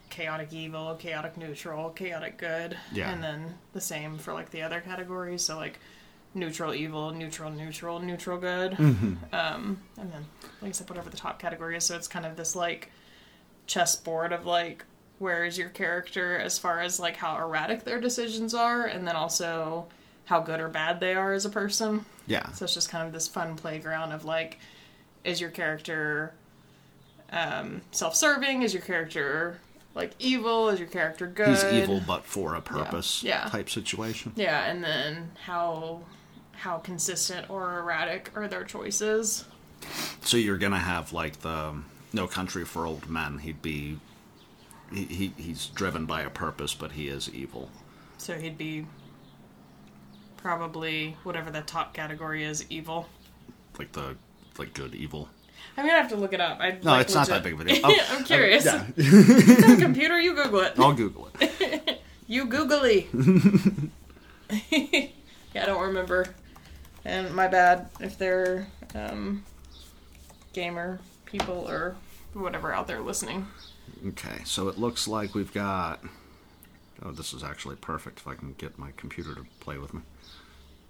[0.10, 3.12] chaotic evil, chaotic neutral, chaotic good, Yeah.
[3.12, 5.44] and then the same for like the other categories.
[5.44, 5.80] So like
[6.34, 9.14] neutral evil, neutral neutral, neutral good, Mm-hmm.
[9.36, 10.26] um, and then
[10.62, 11.84] like I said, whatever the top category is.
[11.84, 12.90] So it's kind of this like
[13.68, 14.86] chessboard of like
[15.20, 19.16] where is your character as far as like how erratic their decisions are, and then
[19.16, 19.88] also
[20.26, 22.06] how good or bad they are as a person.
[22.28, 22.52] Yeah.
[22.52, 24.60] So it's just kind of this fun playground of like,
[25.24, 26.34] is your character
[27.32, 28.64] um, self-serving?
[28.64, 29.60] Is your character
[29.94, 30.70] like evil?
[30.70, 31.50] Is your character good?
[31.50, 33.24] He's evil, but for a purpose.
[33.24, 33.46] Yeah.
[33.46, 34.34] Type situation.
[34.36, 36.02] Yeah, and then how
[36.54, 39.46] how consistent or erratic are their choices?
[40.22, 41.76] So you're gonna have like the
[42.14, 43.40] No Country for Old Men.
[43.40, 44.00] He'd be
[44.92, 47.70] he, he he's driven by a purpose, but he is evil.
[48.18, 48.88] So he'd be
[50.46, 53.10] probably whatever the top category is, evil.
[53.80, 54.16] Like the
[54.60, 55.28] like good evil.
[55.76, 56.60] I'm gonna have to look it up.
[56.60, 57.82] I No, like, it's not that big of a deal.
[57.84, 58.64] Oh, I'm curious.
[58.64, 60.20] Yeah, It's a computer.
[60.20, 60.74] You Google it.
[60.78, 62.02] I'll Google it.
[62.28, 63.08] You googly.
[64.72, 65.10] yeah,
[65.62, 66.26] I don't remember.
[67.04, 69.44] And my bad if they're um,
[70.54, 71.96] gamer people or
[72.34, 73.48] whatever out there listening.
[74.08, 76.02] Okay, so it looks like we've got.
[77.06, 78.20] Oh, this is actually perfect.
[78.20, 80.02] If I can get my computer to play with me.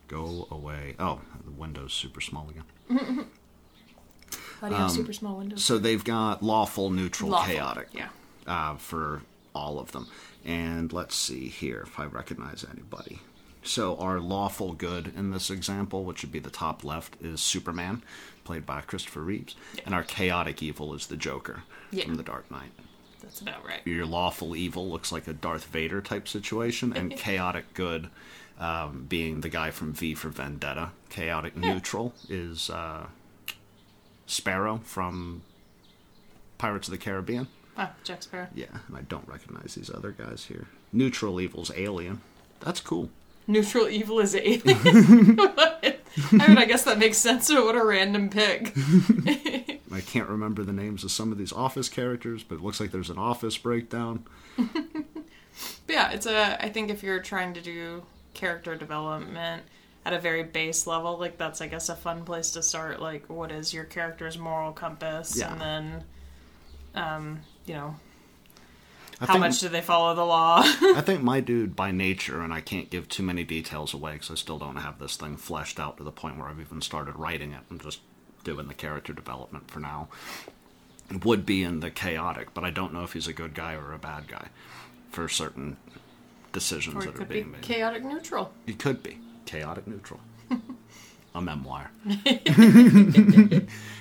[0.08, 0.96] Go away.
[0.98, 2.64] Oh, the window's super small again.
[4.60, 5.64] Why do you have super small windows?
[5.64, 7.90] So they've got lawful, neutral, Lawful, chaotic.
[7.92, 8.08] Yeah.
[8.48, 9.22] uh, for
[9.54, 10.08] all of them.
[10.46, 13.20] And let's see here if I recognize anybody.
[13.64, 18.04] So our lawful good in this example, which would be the top left, is Superman,
[18.44, 22.06] played by Christopher Reeves, and our chaotic evil is the Joker Yeah.
[22.06, 22.72] from The Dark Knight.
[23.26, 23.82] That's about right.
[23.86, 28.10] Your lawful evil looks like a Darth Vader type situation, and chaotic good
[28.60, 30.92] um, being the guy from V for Vendetta.
[31.10, 33.08] Chaotic neutral is uh,
[34.28, 35.42] Sparrow from
[36.58, 37.48] Pirates of the Caribbean.
[37.78, 38.48] Ah, Jack Sparrow.
[38.54, 40.68] Yeah, and I don't recognize these other guys here.
[40.94, 42.22] Neutral evil's alien.
[42.62, 43.10] That's cool.
[43.48, 44.62] Neutral evil is alien.
[46.32, 47.50] I mean, I guess that makes sense.
[47.50, 48.74] But what a random pick.
[49.92, 52.92] I can't remember the names of some of these office characters, but it looks like
[52.92, 54.26] there's an office breakdown.
[55.88, 56.62] But yeah, it's a.
[56.64, 59.64] I think if you're trying to do character development
[60.04, 63.02] at a very base level, like that's I guess a fun place to start.
[63.02, 65.54] Like, what is your character's moral compass, Yeah.
[65.54, 66.04] and then,
[66.94, 67.96] um, you know,
[69.22, 70.62] I how think, much do they follow the law?
[70.66, 74.32] I think my dude, by nature, and I can't give too many details away because
[74.32, 77.16] I still don't have this thing fleshed out to the point where I've even started
[77.16, 77.62] writing it.
[77.72, 78.02] I'm just
[78.46, 80.08] doing the character development for now.
[81.24, 83.92] Would be in the chaotic, but I don't know if he's a good guy or
[83.94, 84.48] a bad guy
[85.12, 85.76] for certain
[86.54, 87.62] decisions that are could be being made.
[87.62, 88.54] chaotic neutral.
[88.66, 90.22] He could be chaotic neutral.
[91.36, 91.92] a memoir.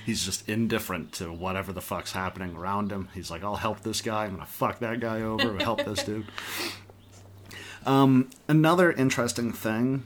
[0.07, 3.09] He's just indifferent to whatever the fuck's happening around him.
[3.13, 4.25] He's like, I'll help this guy.
[4.25, 5.59] I'm gonna fuck that guy over.
[5.59, 6.27] help this dude.
[7.87, 10.05] Um, another interesting thing,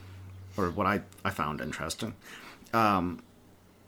[0.56, 2.14] or what I I found interesting,
[2.74, 3.22] um,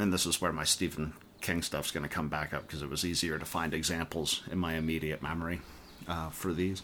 [0.00, 3.04] and this is where my Stephen King stuff's gonna come back up because it was
[3.04, 5.60] easier to find examples in my immediate memory
[6.08, 6.82] uh, for these.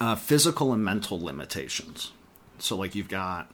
[0.00, 2.12] Uh, physical and mental limitations.
[2.58, 3.50] So, like, you've got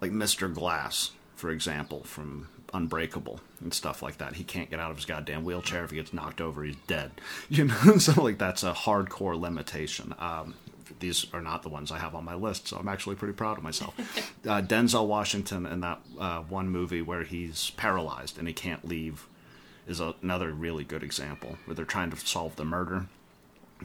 [0.00, 0.52] like Mr.
[0.52, 4.34] Glass, for example, from Unbreakable and stuff like that.
[4.34, 5.84] He can't get out of his goddamn wheelchair.
[5.84, 7.12] If he gets knocked over, he's dead.
[7.48, 10.14] You know, so like that's a hardcore limitation.
[10.18, 10.54] Um,
[11.00, 13.58] these are not the ones I have on my list, so I'm actually pretty proud
[13.58, 13.94] of myself.
[14.46, 19.26] uh, Denzel Washington in that uh, one movie where he's paralyzed and he can't leave
[19.86, 23.06] is a, another really good example where they're trying to solve the murder,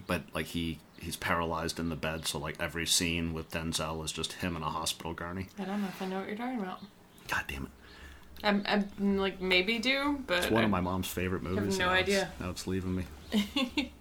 [0.07, 4.11] but like he he's paralyzed in the bed, so like every scene with Denzel is
[4.11, 5.47] just him in a hospital gurney.
[5.59, 6.79] I don't know if I know what you're talking about.
[7.27, 7.69] God damn it.
[8.45, 11.77] I'm, I'm like maybe do, but It's one I- of my mom's favorite movies.
[11.77, 12.31] no Now it's- idea.
[12.39, 13.05] Now it's leaving me.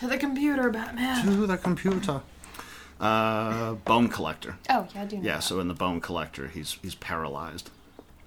[0.00, 1.24] to the computer, Batman.
[1.24, 2.20] To the computer.
[2.98, 4.58] Uh, Bone Collector.
[4.68, 5.16] Oh yeah, I do.
[5.16, 5.42] Know Yeah, that.
[5.42, 7.70] so in the Bone Collector, he's he's paralyzed.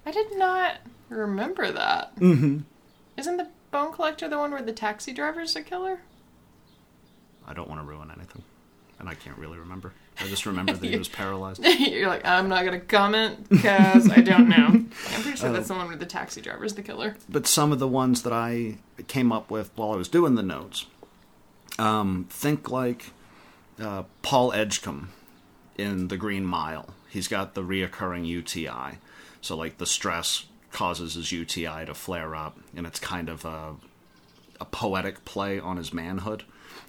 [0.04, 0.76] I did not
[1.08, 2.16] remember that.
[2.16, 2.60] Mm-hmm.
[3.16, 6.00] Isn't the Bone Collector the one where the taxi driver's a killer?
[7.46, 8.42] I don't want to ruin anything,
[8.98, 9.92] and I can't really remember.
[10.20, 11.64] I just remember that he was paralyzed.
[11.78, 14.56] You're like, I'm not gonna comment because I don't know.
[14.66, 14.88] I'm
[15.22, 17.16] pretty sure that's the one where the taxi driver's the killer.
[17.28, 20.42] But some of the ones that I came up with while I was doing the
[20.42, 20.86] notes,
[21.78, 23.10] um, think like
[23.80, 25.10] uh, Paul Edgecombe
[25.76, 26.94] in The Green Mile.
[27.08, 28.98] He's got the reoccurring UTI,
[29.40, 33.74] so like the stress causes his UTI to flare up, and it's kind of a
[34.60, 36.44] a poetic play on his manhood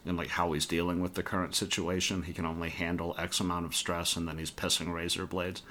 [0.05, 2.23] and like how he's dealing with the current situation.
[2.23, 5.61] He can only handle X amount of stress, and then he's pissing razor blades.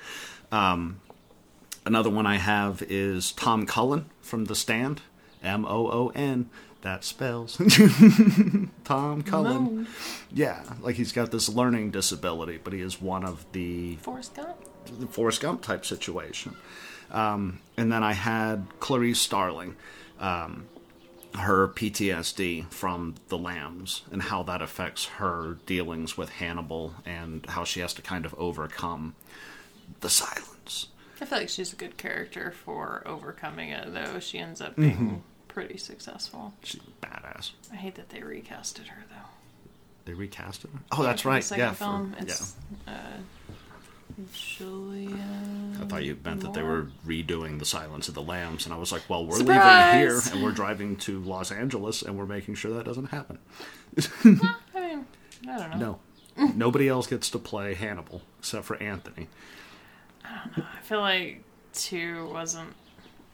[0.51, 1.01] Um,
[1.87, 5.03] another one I have is Tom Cullen from The Stand,
[5.43, 6.51] M O O N.
[6.85, 7.57] That spells
[8.85, 9.55] Tom Cullen.
[9.65, 9.87] Moan.
[10.33, 14.57] Yeah, like he's got this learning disability, but he is one of the Forrest Gump.
[15.01, 16.55] the Forrest Gump type situation.
[17.11, 19.77] Um, and then I had Clarice Starling,
[20.21, 20.67] um,
[21.35, 27.65] her PTSD from the Lambs, and how that affects her dealings with Hannibal, and how
[27.65, 29.15] she has to kind of overcome
[30.01, 30.89] the silence.
[31.21, 34.19] I feel like she's a good character for overcoming it, though.
[34.21, 35.15] She ends up being Mm-hmm.
[35.55, 36.53] Pretty successful.
[36.65, 37.53] She's badass.
[37.73, 39.29] I hate that they recasted her, though.
[40.05, 40.71] They recast it.
[40.93, 41.51] Oh, that's for right.
[41.57, 42.35] Yeah, for- film, yeah.
[42.89, 42.93] uh,
[44.33, 45.17] Julia.
[45.81, 48.79] I thought you meant that they were redoing The Silence of the Lambs, and I
[48.79, 49.95] was like, well, we're Surprise!
[49.95, 53.39] leaving here, and we're driving to Los Angeles, and we're making sure that doesn't happen.
[54.25, 54.29] I
[54.75, 55.07] mean,
[55.49, 55.99] I don't know.
[56.37, 56.49] No.
[56.55, 59.29] Nobody else gets to play Hannibal except for Anthony.
[60.25, 60.65] I don't know.
[60.77, 62.75] I feel like two wasn't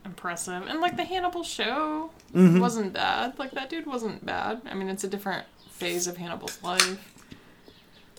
[0.05, 2.61] impressive, and like the Hannibal show Mm-hmm.
[2.61, 3.39] wasn't bad.
[3.39, 4.63] Like that dude wasn't bad.
[4.71, 7.13] I mean, it's a different phase of Hannibal's life.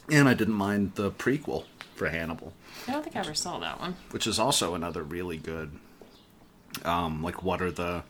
[0.10, 1.63] And I didn't mind the prequel
[1.96, 2.51] for Hannibal,
[2.88, 3.95] I don't think I ever saw that one.
[4.10, 5.72] which is also another really good.
[6.84, 8.03] Um, like, what are the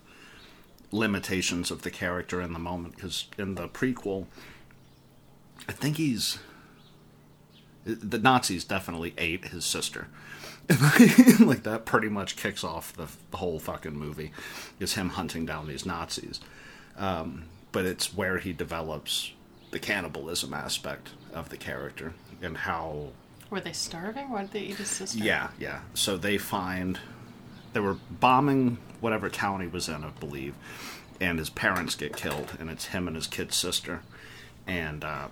[0.91, 2.95] limitations of the character in the moment?
[2.95, 4.25] Because in the prequel,
[5.67, 6.39] I think he's.
[7.83, 10.07] The Nazis definitely ate his sister.
[11.39, 14.31] like that pretty much kicks off the, the whole fucking movie
[14.79, 16.39] is him hunting down these Nazis.
[16.97, 19.31] Um, but it's where he develops
[19.71, 23.09] the cannibalism aspect of the character and how
[23.49, 24.29] Were they starving?
[24.29, 25.23] Why did they eat his sister?
[25.23, 25.81] yeah, yeah.
[25.93, 26.99] So they find
[27.73, 30.55] they were bombing whatever town he was in, I believe,
[31.19, 34.01] and his parents get killed, and it's him and his kid sister,
[34.67, 35.27] and uh,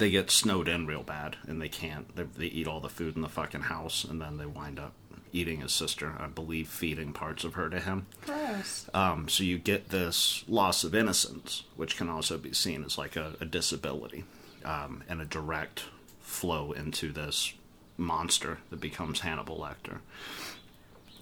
[0.00, 2.16] they get snowed in real bad, and they can't.
[2.16, 4.94] They, they eat all the food in the fucking house, and then they wind up
[5.32, 6.16] eating his sister.
[6.18, 8.06] I believe feeding parts of her to him.
[8.24, 8.88] Gross.
[8.94, 13.14] Um, so you get this loss of innocence, which can also be seen as like
[13.14, 14.24] a, a disability
[14.64, 15.84] um, and a direct
[16.20, 17.52] flow into this
[17.96, 19.98] monster that becomes Hannibal Lecter.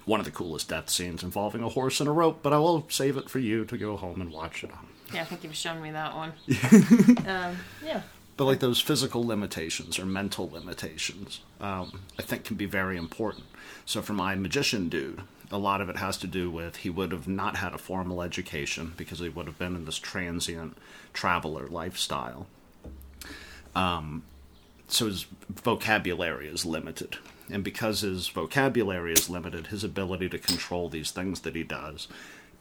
[0.05, 2.87] One of the coolest death scenes involving a horse and a rope, but I will
[2.89, 4.87] save it for you to go home and watch it on.
[5.13, 6.33] Yeah, I think you've shown me that one.
[7.27, 8.01] um, yeah.
[8.39, 13.43] But like those physical limitations or mental limitations, um, I think can be very important.
[13.85, 17.11] So for my magician dude, a lot of it has to do with he would
[17.11, 20.77] have not had a formal education because he would have been in this transient
[21.11, 22.47] traveler lifestyle.
[23.75, 24.23] Um,
[24.87, 27.17] so his vocabulary is limited.
[27.49, 32.07] And because his vocabulary is limited, his ability to control these things that he does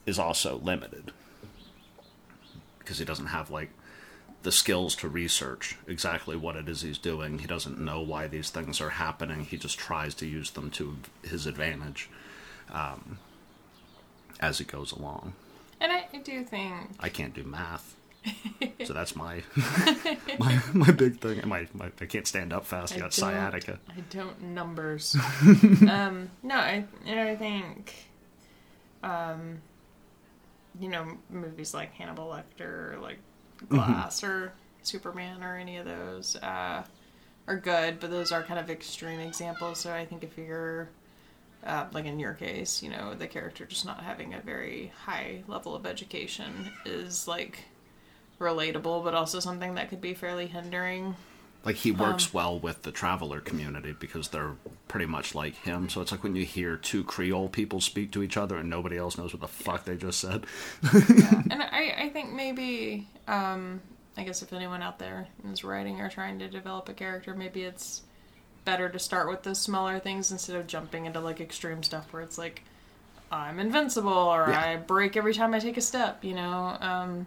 [0.06, 1.12] is also limited.
[2.80, 3.70] Because he doesn't have, like,
[4.42, 7.40] the skills to research exactly what it is he's doing.
[7.40, 9.44] He doesn't know why these things are happening.
[9.44, 12.08] He just tries to use them to his advantage
[12.70, 13.18] um,
[14.40, 15.34] as it goes along.
[15.80, 17.94] And I, I do think I can't do math.
[18.84, 19.42] so that's my
[20.38, 21.40] my my big thing.
[21.46, 22.94] My, my I can't stand up fast.
[22.94, 23.78] I got sciatica.
[23.88, 25.16] I don't numbers.
[25.88, 27.94] um, no, I you know, I think,
[29.02, 29.62] um,
[30.80, 33.18] you know, movies like Hannibal Lecter, like
[33.68, 34.52] Glass, or
[34.82, 36.84] Superman, or any of those uh,
[37.46, 39.80] are good, but those are kind of extreme examples.
[39.80, 40.88] So I think if you're
[41.66, 45.42] uh, like in your case, you know, the character just not having a very high
[45.48, 47.64] level of education is like
[48.38, 51.16] relatable, but also something that could be fairly hindering.
[51.64, 54.54] Like he works well with the traveler community because they're
[54.86, 55.88] pretty much like him.
[55.88, 58.96] So it's like when you hear two Creole people speak to each other and nobody
[58.96, 60.46] else knows what the fuck they just said.
[60.92, 63.80] and I, I think maybe um,
[64.16, 67.62] I guess if anyone out there is writing or trying to develop a character, maybe
[67.62, 68.02] it's
[68.64, 72.22] better to start with the smaller things instead of jumping into like extreme stuff where
[72.22, 72.62] it's like
[73.30, 74.60] I'm invincible or Yeah.
[74.60, 76.24] I break every time I take a step.
[76.24, 77.26] You know, um,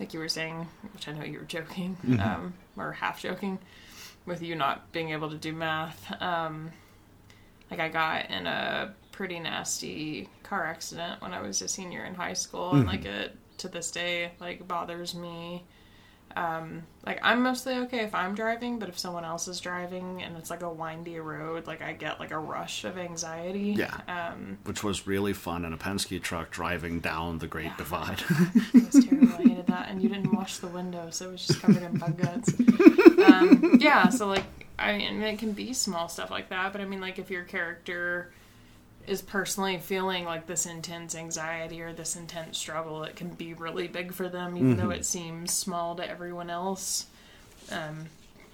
[0.00, 3.58] like you were saying, which I know you were joking um, or half joking
[4.26, 6.12] with you not being able to do math.
[6.20, 6.72] Um,
[7.70, 12.14] like I got in a pretty nasty car accident when I was a senior in
[12.14, 15.64] high school, and like it to this day like bothers me.
[16.36, 20.36] Um, like I'm mostly okay if I'm driving, but if someone else is driving and
[20.36, 23.74] it's like a windy road, like I get like a rush of anxiety.
[23.76, 23.98] Yeah.
[24.06, 28.22] Um, Which was really fun in a Penske truck driving down the Great Divide.
[28.74, 29.34] it was terrible.
[29.34, 31.96] I hated that, and you didn't wash the window, so it was just covered in
[31.96, 32.52] bug guts.
[33.26, 34.44] Um, yeah, so like
[34.78, 37.44] I mean, it can be small stuff like that, but I mean, like if your
[37.44, 38.30] character
[39.06, 43.88] is personally feeling like this intense anxiety or this intense struggle, it can be really
[43.88, 47.06] big for them, even though it seems small to everyone else.
[47.70, 48.06] Um,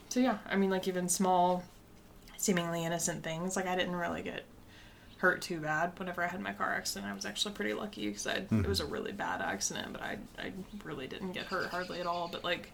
[0.09, 1.65] so yeah, I mean, like even small,
[2.37, 3.57] seemingly innocent things.
[3.57, 4.45] Like I didn't really get
[5.19, 7.11] hurt too bad whenever I had my car accident.
[7.11, 10.19] I was actually pretty lucky because I it was a really bad accident, but I
[10.39, 10.53] I
[10.85, 12.29] really didn't get hurt hardly at all.
[12.31, 12.73] But like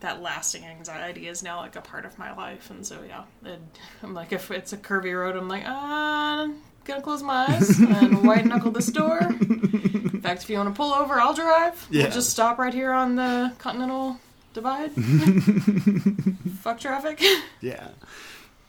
[0.00, 3.60] that lasting anxiety is now like a part of my life, and so yeah, it,
[4.02, 6.48] I'm like if it's a curvy road, I'm like ah.
[6.84, 9.18] Gonna close my eyes and white knuckle this door.
[9.20, 11.86] In fact, if you want to pull over, I'll drive.
[11.90, 12.04] Yeah.
[12.04, 14.18] We'll just stop right here on the Continental
[14.54, 14.90] Divide.
[16.60, 17.22] Fuck traffic.
[17.60, 17.88] Yeah.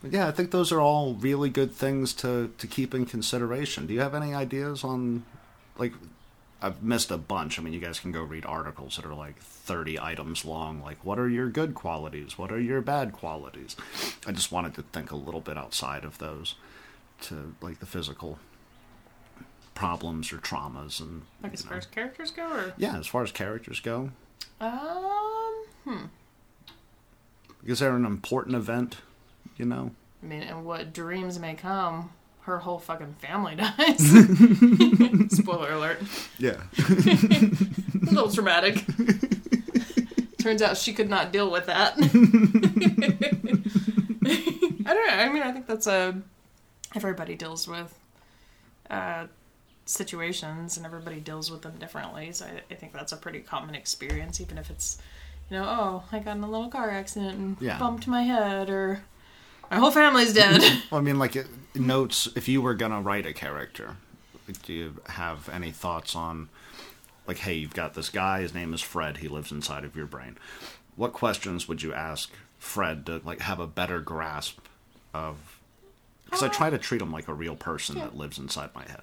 [0.03, 3.85] Yeah, I think those are all really good things to, to keep in consideration.
[3.85, 5.23] Do you have any ideas on,
[5.77, 5.93] like,
[6.61, 7.57] I've missed a bunch.
[7.57, 10.81] I mean, you guys can go read articles that are like 30 items long.
[10.83, 12.37] Like, what are your good qualities?
[12.37, 13.75] What are your bad qualities?
[14.27, 16.55] I just wanted to think a little bit outside of those
[17.21, 18.37] to, like, the physical
[19.73, 20.99] problems or traumas.
[20.99, 24.11] and Like as you far as characters go, or Yeah, as far as characters go.
[24.59, 26.05] um, hmm.
[27.65, 28.97] Is there an important event,
[29.57, 29.91] you know?
[30.21, 33.99] I mean, and what dreams may come, her whole fucking family dies.
[35.37, 35.99] Spoiler alert.
[36.39, 36.57] Yeah.
[36.79, 38.83] A little traumatic.
[40.39, 41.93] Turns out she could not deal with that.
[44.83, 45.13] I don't know.
[45.13, 46.19] I mean, I think that's a.
[46.95, 47.97] Everybody deals with
[48.89, 49.27] uh,
[49.85, 52.31] situations and everybody deals with them differently.
[52.33, 54.97] So I, I think that's a pretty common experience, even if it's,
[55.49, 57.79] you know, oh, I got in a little car accident and Yeah.
[57.79, 59.03] bumped my head, or
[59.71, 60.61] my whole family's dead.
[60.61, 62.27] Well, I mean, like it, notes.
[62.35, 63.95] If you were gonna write a character,
[64.63, 66.49] do you have any thoughts on,
[67.25, 68.41] like, hey, you've got this guy.
[68.41, 69.17] His name is Fred.
[69.17, 70.37] He lives inside of your brain.
[70.97, 74.59] What questions would you ask Fred to like have a better grasp
[75.13, 75.37] of?
[76.25, 79.01] Because I try to treat him like a real person that lives inside my head.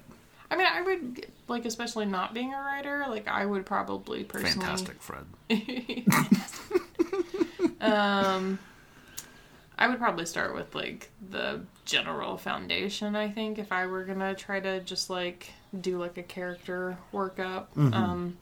[0.51, 4.65] I mean, I would like, especially not being a writer, like I would probably personally.
[4.65, 5.25] Fantastic, Fred.
[7.81, 8.59] Um,
[9.79, 13.15] I would probably start with like the general foundation.
[13.15, 17.67] I think if I were gonna try to just like do like a character workup,
[17.93, 18.37] um,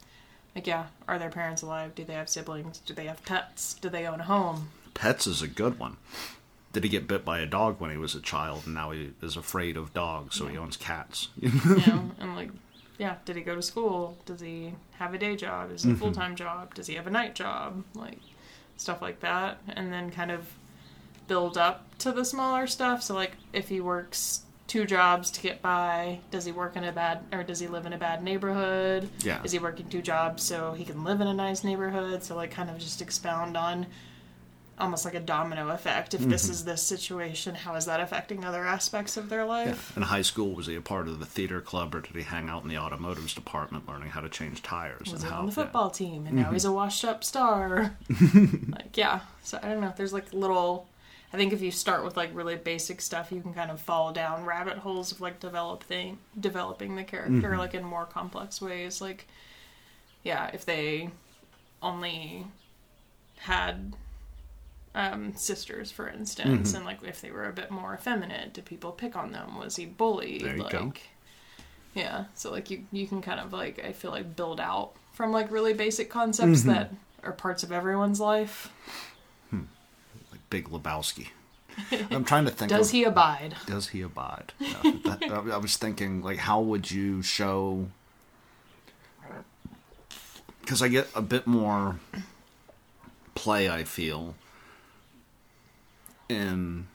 [0.55, 1.93] like yeah, are their parents alive?
[1.93, 2.79] Do they have siblings?
[2.79, 3.75] Do they have pets?
[3.75, 4.69] Do they own a home?
[4.95, 5.97] Pets is a good one.
[6.73, 9.11] did he get bit by a dog when he was a child and now he
[9.21, 11.51] is afraid of dogs so he owns cats you
[11.87, 12.49] know, and like,
[12.97, 14.17] yeah, did he go to school?
[14.25, 15.71] Does he have a day job?
[15.71, 16.73] Is it a full time job?
[16.73, 17.83] Does he have a night job?
[17.93, 18.17] Like,
[18.77, 19.59] stuff like that.
[19.67, 20.47] And then kind of
[21.27, 23.03] build up to the smaller stuff.
[23.03, 26.91] So, like, if he works two jobs to get by, does he work in a
[26.91, 29.09] bad, or does he live in a bad neighborhood?
[29.19, 29.41] Yeah.
[29.43, 32.23] Is he working two jobs so he can live in a nice neighborhood?
[32.23, 33.87] So, like, kind of just expound on
[34.79, 36.13] almost like a domino effect.
[36.13, 36.51] If this mm-hmm.
[36.51, 39.95] is this situation, how is that affecting other aspects of their life?
[39.97, 42.49] in high school was he a part of the theater club or did he hang
[42.49, 45.45] out in the automotives department learning how to change tires was and he how on
[45.45, 45.55] the yeah.
[45.55, 46.53] football team and now mm-hmm.
[46.53, 47.95] he's a washed up star
[48.69, 50.87] like yeah so i don't know there's like little
[51.33, 54.11] i think if you start with like really basic stuff you can kind of fall
[54.11, 57.59] down rabbit holes of like develop thing developing the character mm-hmm.
[57.59, 59.01] like in more complex ways.
[59.01, 59.27] Like
[60.23, 61.09] yeah if they
[61.81, 62.45] only
[63.37, 63.93] had
[64.95, 66.77] um, sisters for instance mm-hmm.
[66.77, 69.57] and like if they were a bit more effeminate did people pick on them?
[69.57, 70.41] Was he bullied?
[70.41, 70.93] There you like go.
[71.93, 75.31] yeah, so like you you can kind of like I feel like build out from
[75.31, 76.69] like really basic concepts mm-hmm.
[76.69, 76.91] that
[77.23, 78.71] are parts of everyone's life.
[80.49, 81.27] Big lebowski.
[82.11, 83.55] I'm trying to think Does of, he abide?
[83.67, 84.53] does he abide?
[84.59, 87.87] That, I I was thinking like how would you show
[90.61, 91.97] because i get a bit more
[93.35, 94.35] play i feel
[96.29, 96.87] in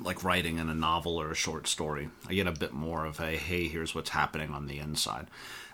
[0.00, 2.08] like writing in a novel or a short story.
[2.26, 5.26] I get a bit more of a hey here's what's happening on the inside.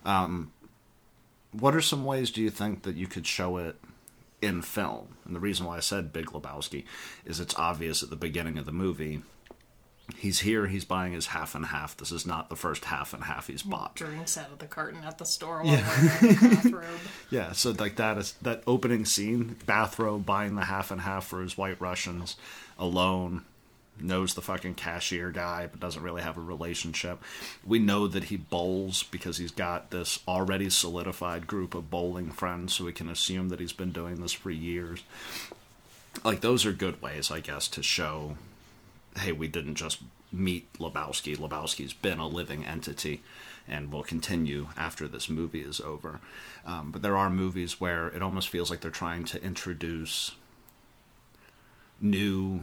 [0.04, 0.52] Um,
[1.52, 3.76] what are some ways do you think that you could show it
[4.40, 5.16] in film.
[5.24, 6.84] And the reason why i said big lebowski
[7.24, 9.22] is it's obvious at the beginning of the movie
[10.16, 11.96] he's here he's buying his half and half.
[11.96, 13.94] This is not the first half and half he's bought.
[13.96, 16.84] Drinks out of the carton at the store while wearing a bathrobe.
[17.30, 21.42] yeah so like that is that opening scene bathrobe buying the half and half for
[21.42, 22.36] his white russians
[22.78, 23.44] alone
[24.00, 27.22] knows the fucking cashier guy but doesn't really have a relationship.
[27.64, 32.74] We know that he bowls because he's got this already solidified group of bowling friends
[32.74, 35.02] so we can assume that he's been doing this for years.
[36.24, 38.36] Like those are good ways i guess to show
[39.16, 40.00] hey we didn't just
[40.32, 41.36] meet lebowski.
[41.36, 43.22] Lebowski's been a living entity
[43.66, 46.20] and will continue after this movie is over.
[46.66, 50.32] Um, but there are movies where it almost feels like they're trying to introduce
[52.00, 52.60] new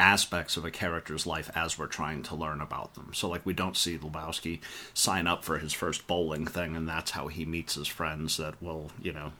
[0.00, 3.10] aspects of a character's life as we're trying to learn about them.
[3.14, 4.60] So, like, we don't see Lebowski
[4.94, 8.60] sign up for his first bowling thing, and that's how he meets his friends that
[8.62, 9.32] will, you know,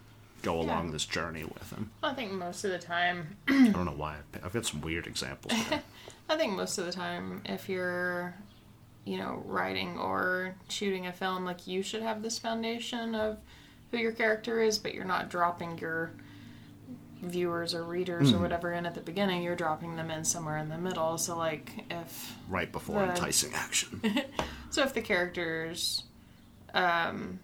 [0.42, 0.66] go Yeah.
[0.68, 1.90] along this journey with him.
[2.02, 4.16] I think most of the time I don't know why.
[4.44, 5.52] I've got some weird examples.
[6.28, 8.34] I think most of the time, if you're,
[9.04, 13.38] you know, writing or shooting a film, like you should have this foundation of
[13.90, 16.12] who your character is, but you're not dropping your
[17.22, 19.42] viewers or readers or whatever in at the beginning.
[19.42, 21.18] You're dropping them in somewhere in the middle.
[21.18, 24.00] So, like, if right before The- enticing action.
[24.70, 26.04] so, if the character's
[26.74, 27.40] um,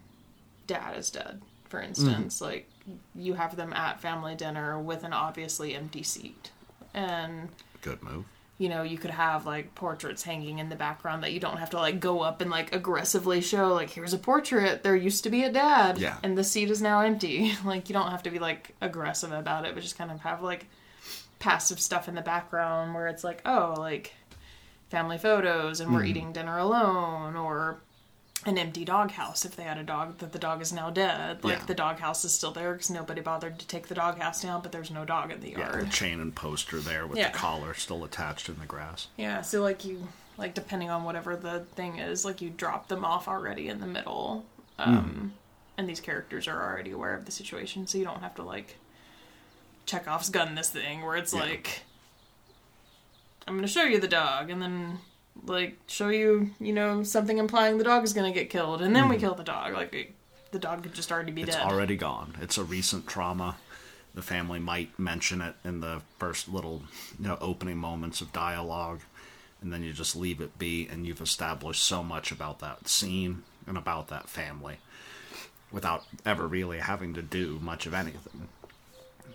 [0.66, 2.68] dad is dead, for instance, like
[3.14, 6.51] you have them at family dinner with an obviously empty seat,
[6.95, 7.49] and
[7.83, 8.24] Good move.
[8.59, 11.71] You know, you could have like portraits hanging in the background that you don't have
[11.71, 14.83] to like go up and like aggressively show like here's a portrait.
[14.83, 15.99] There used to be a dad.
[15.99, 16.17] Yeah.
[16.23, 17.53] And the seat is now empty.
[17.65, 20.43] Like you don't have to be like aggressive about it, but just kind of have
[20.43, 20.67] like
[21.39, 24.15] passive stuff in the background where it's like, oh, like
[24.89, 26.09] family photos and we're Mm-hmm.
[26.09, 27.81] eating dinner alone or
[28.47, 31.43] an empty doghouse if they had a dog that the dog is now dead.
[31.45, 31.65] Like Yeah.
[31.67, 34.91] the doghouse is still there because nobody bothered to take the doghouse down, but there's
[34.91, 37.31] no dog in the yard Yeah, the chain and poster there with Yeah.
[37.33, 39.09] the collar still attached in the grass.
[39.17, 43.05] Yeah, so like you like depending on whatever the thing is, like you drop them
[43.05, 44.45] off already in the middle.
[44.79, 45.35] Um
[45.79, 48.77] and these characters are already aware of the situation, so you don't have to like
[49.87, 51.41] Chekhov's gun this thing where it's Yeah.
[51.41, 51.83] like
[53.49, 54.99] I'm gonna show you the dog and then
[55.45, 59.09] like show you, you know, something implying the dog is gonna get killed and then
[59.09, 59.20] we hmm.
[59.20, 59.74] kill the dog.
[59.74, 60.14] Like it,
[60.51, 61.49] the dog could just already be dead.
[61.49, 61.66] It's dead.
[61.66, 62.37] already gone.
[62.41, 63.57] It's a recent trauma.
[64.14, 66.82] The family might mention it in the first little,
[67.20, 69.01] you know, opening moments of dialogue,
[69.61, 73.43] and then you just leave it be, and you've established so much about that scene
[73.66, 74.78] and about that family
[75.70, 78.49] without ever really having to do much of anything.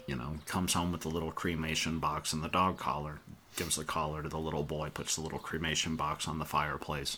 [0.07, 3.19] You know, comes home with the little cremation box and the dog collar,
[3.55, 7.17] gives the collar to the little boy, puts the little cremation box on the fireplace,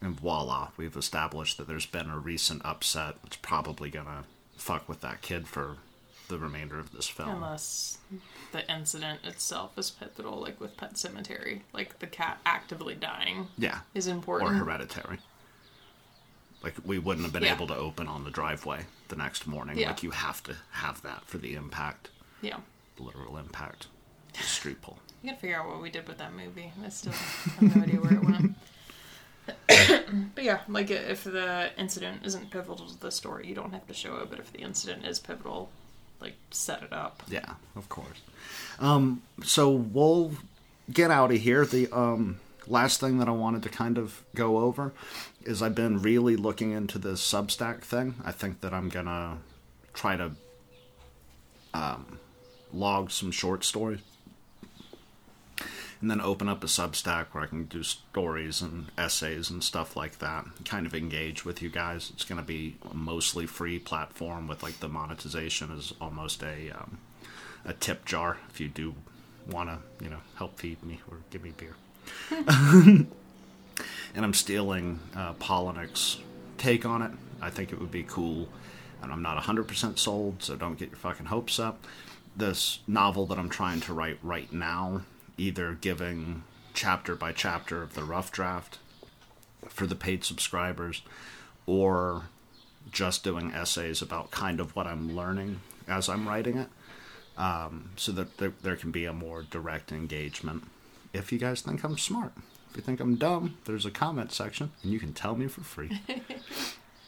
[0.00, 4.24] and voila, we've established that there's been a recent upset It's probably gonna
[4.56, 5.76] fuck with that kid for
[6.28, 7.28] the remainder of this film.
[7.28, 7.98] Unless
[8.52, 13.80] the incident itself is pivotal, like with Pet Sematary, like the cat actively dying yeah,
[13.94, 14.50] is important.
[14.50, 15.18] or hereditary.
[16.62, 17.54] Like we wouldn't have been Yeah.
[17.54, 19.78] able to open on the driveway the next morning.
[19.78, 19.88] Yeah.
[19.90, 22.10] Like you have to have that for the impact,
[22.40, 22.58] Yeah.
[22.96, 23.86] the literal impact.
[24.32, 24.98] the street pull.
[25.26, 26.72] You gotta figure out what we did with that movie.
[26.84, 27.10] I still
[27.58, 28.54] have no idea where it went.
[30.36, 33.92] but yeah, like if the incident isn't pivotal to the story, you don't have to
[33.92, 34.30] show it.
[34.30, 35.68] But if the incident is pivotal,
[36.20, 37.24] like set it up.
[37.26, 38.22] Yeah, of course.
[38.78, 40.30] Um, so we'll
[40.92, 41.66] get out of here.
[41.66, 44.92] The um, last thing that I wanted to kind of go over
[45.42, 48.14] is I've been really looking into this Substack thing.
[48.24, 49.38] I think that I'm gonna
[49.92, 50.30] try to
[51.74, 52.20] um,
[52.72, 53.98] log some short stories
[56.06, 59.96] and then open up a Substack where I can do stories and essays and stuff
[59.96, 60.44] like that.
[60.64, 62.12] Kind of engage with you guys.
[62.14, 66.70] It's going to be a mostly free platform with like the monetization is almost a
[66.70, 66.98] um,
[67.64, 68.94] a tip jar if you do
[69.50, 71.74] want to you know help feed me or give me beer.
[72.30, 73.08] and
[74.14, 75.32] I'm stealing uh,
[76.56, 77.10] take on it.
[77.42, 78.48] I think it would be cool.
[79.02, 81.84] And I'm not 100% sold, so don't get your fucking hopes up.
[82.36, 85.02] This novel that I'm trying to write right now
[85.38, 86.42] either giving
[86.74, 88.78] chapter by chapter of the rough draft
[89.68, 91.02] for the paid subscribers
[91.66, 92.24] or
[92.90, 96.68] just doing essays about kind of what I'm learning as I'm writing it
[97.36, 100.64] um, so that there, there can be a more direct engagement.
[101.12, 102.32] If you guys think I'm smart,
[102.70, 105.62] if you think I'm dumb, there's a comment section and you can tell me for
[105.62, 106.00] free.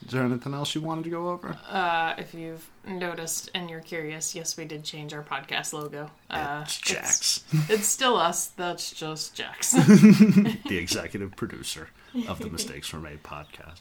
[0.07, 1.59] Is there anything else you wanted to go over?
[1.69, 6.11] Uh, if you've noticed and you're curious, yes, we did change our podcast logo.
[6.31, 8.47] Uh, it's Jax, It's, it's still us.
[8.47, 9.73] That's just Jax.
[9.73, 11.89] the executive producer
[12.29, 13.81] of the Mistakes Were Made podcast.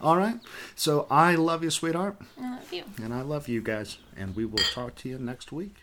[0.00, 0.38] All right.
[0.76, 2.16] So I love you, sweetheart.
[2.40, 2.84] I love you.
[3.02, 3.98] And I love you guys.
[4.16, 5.74] And we will talk to you next week.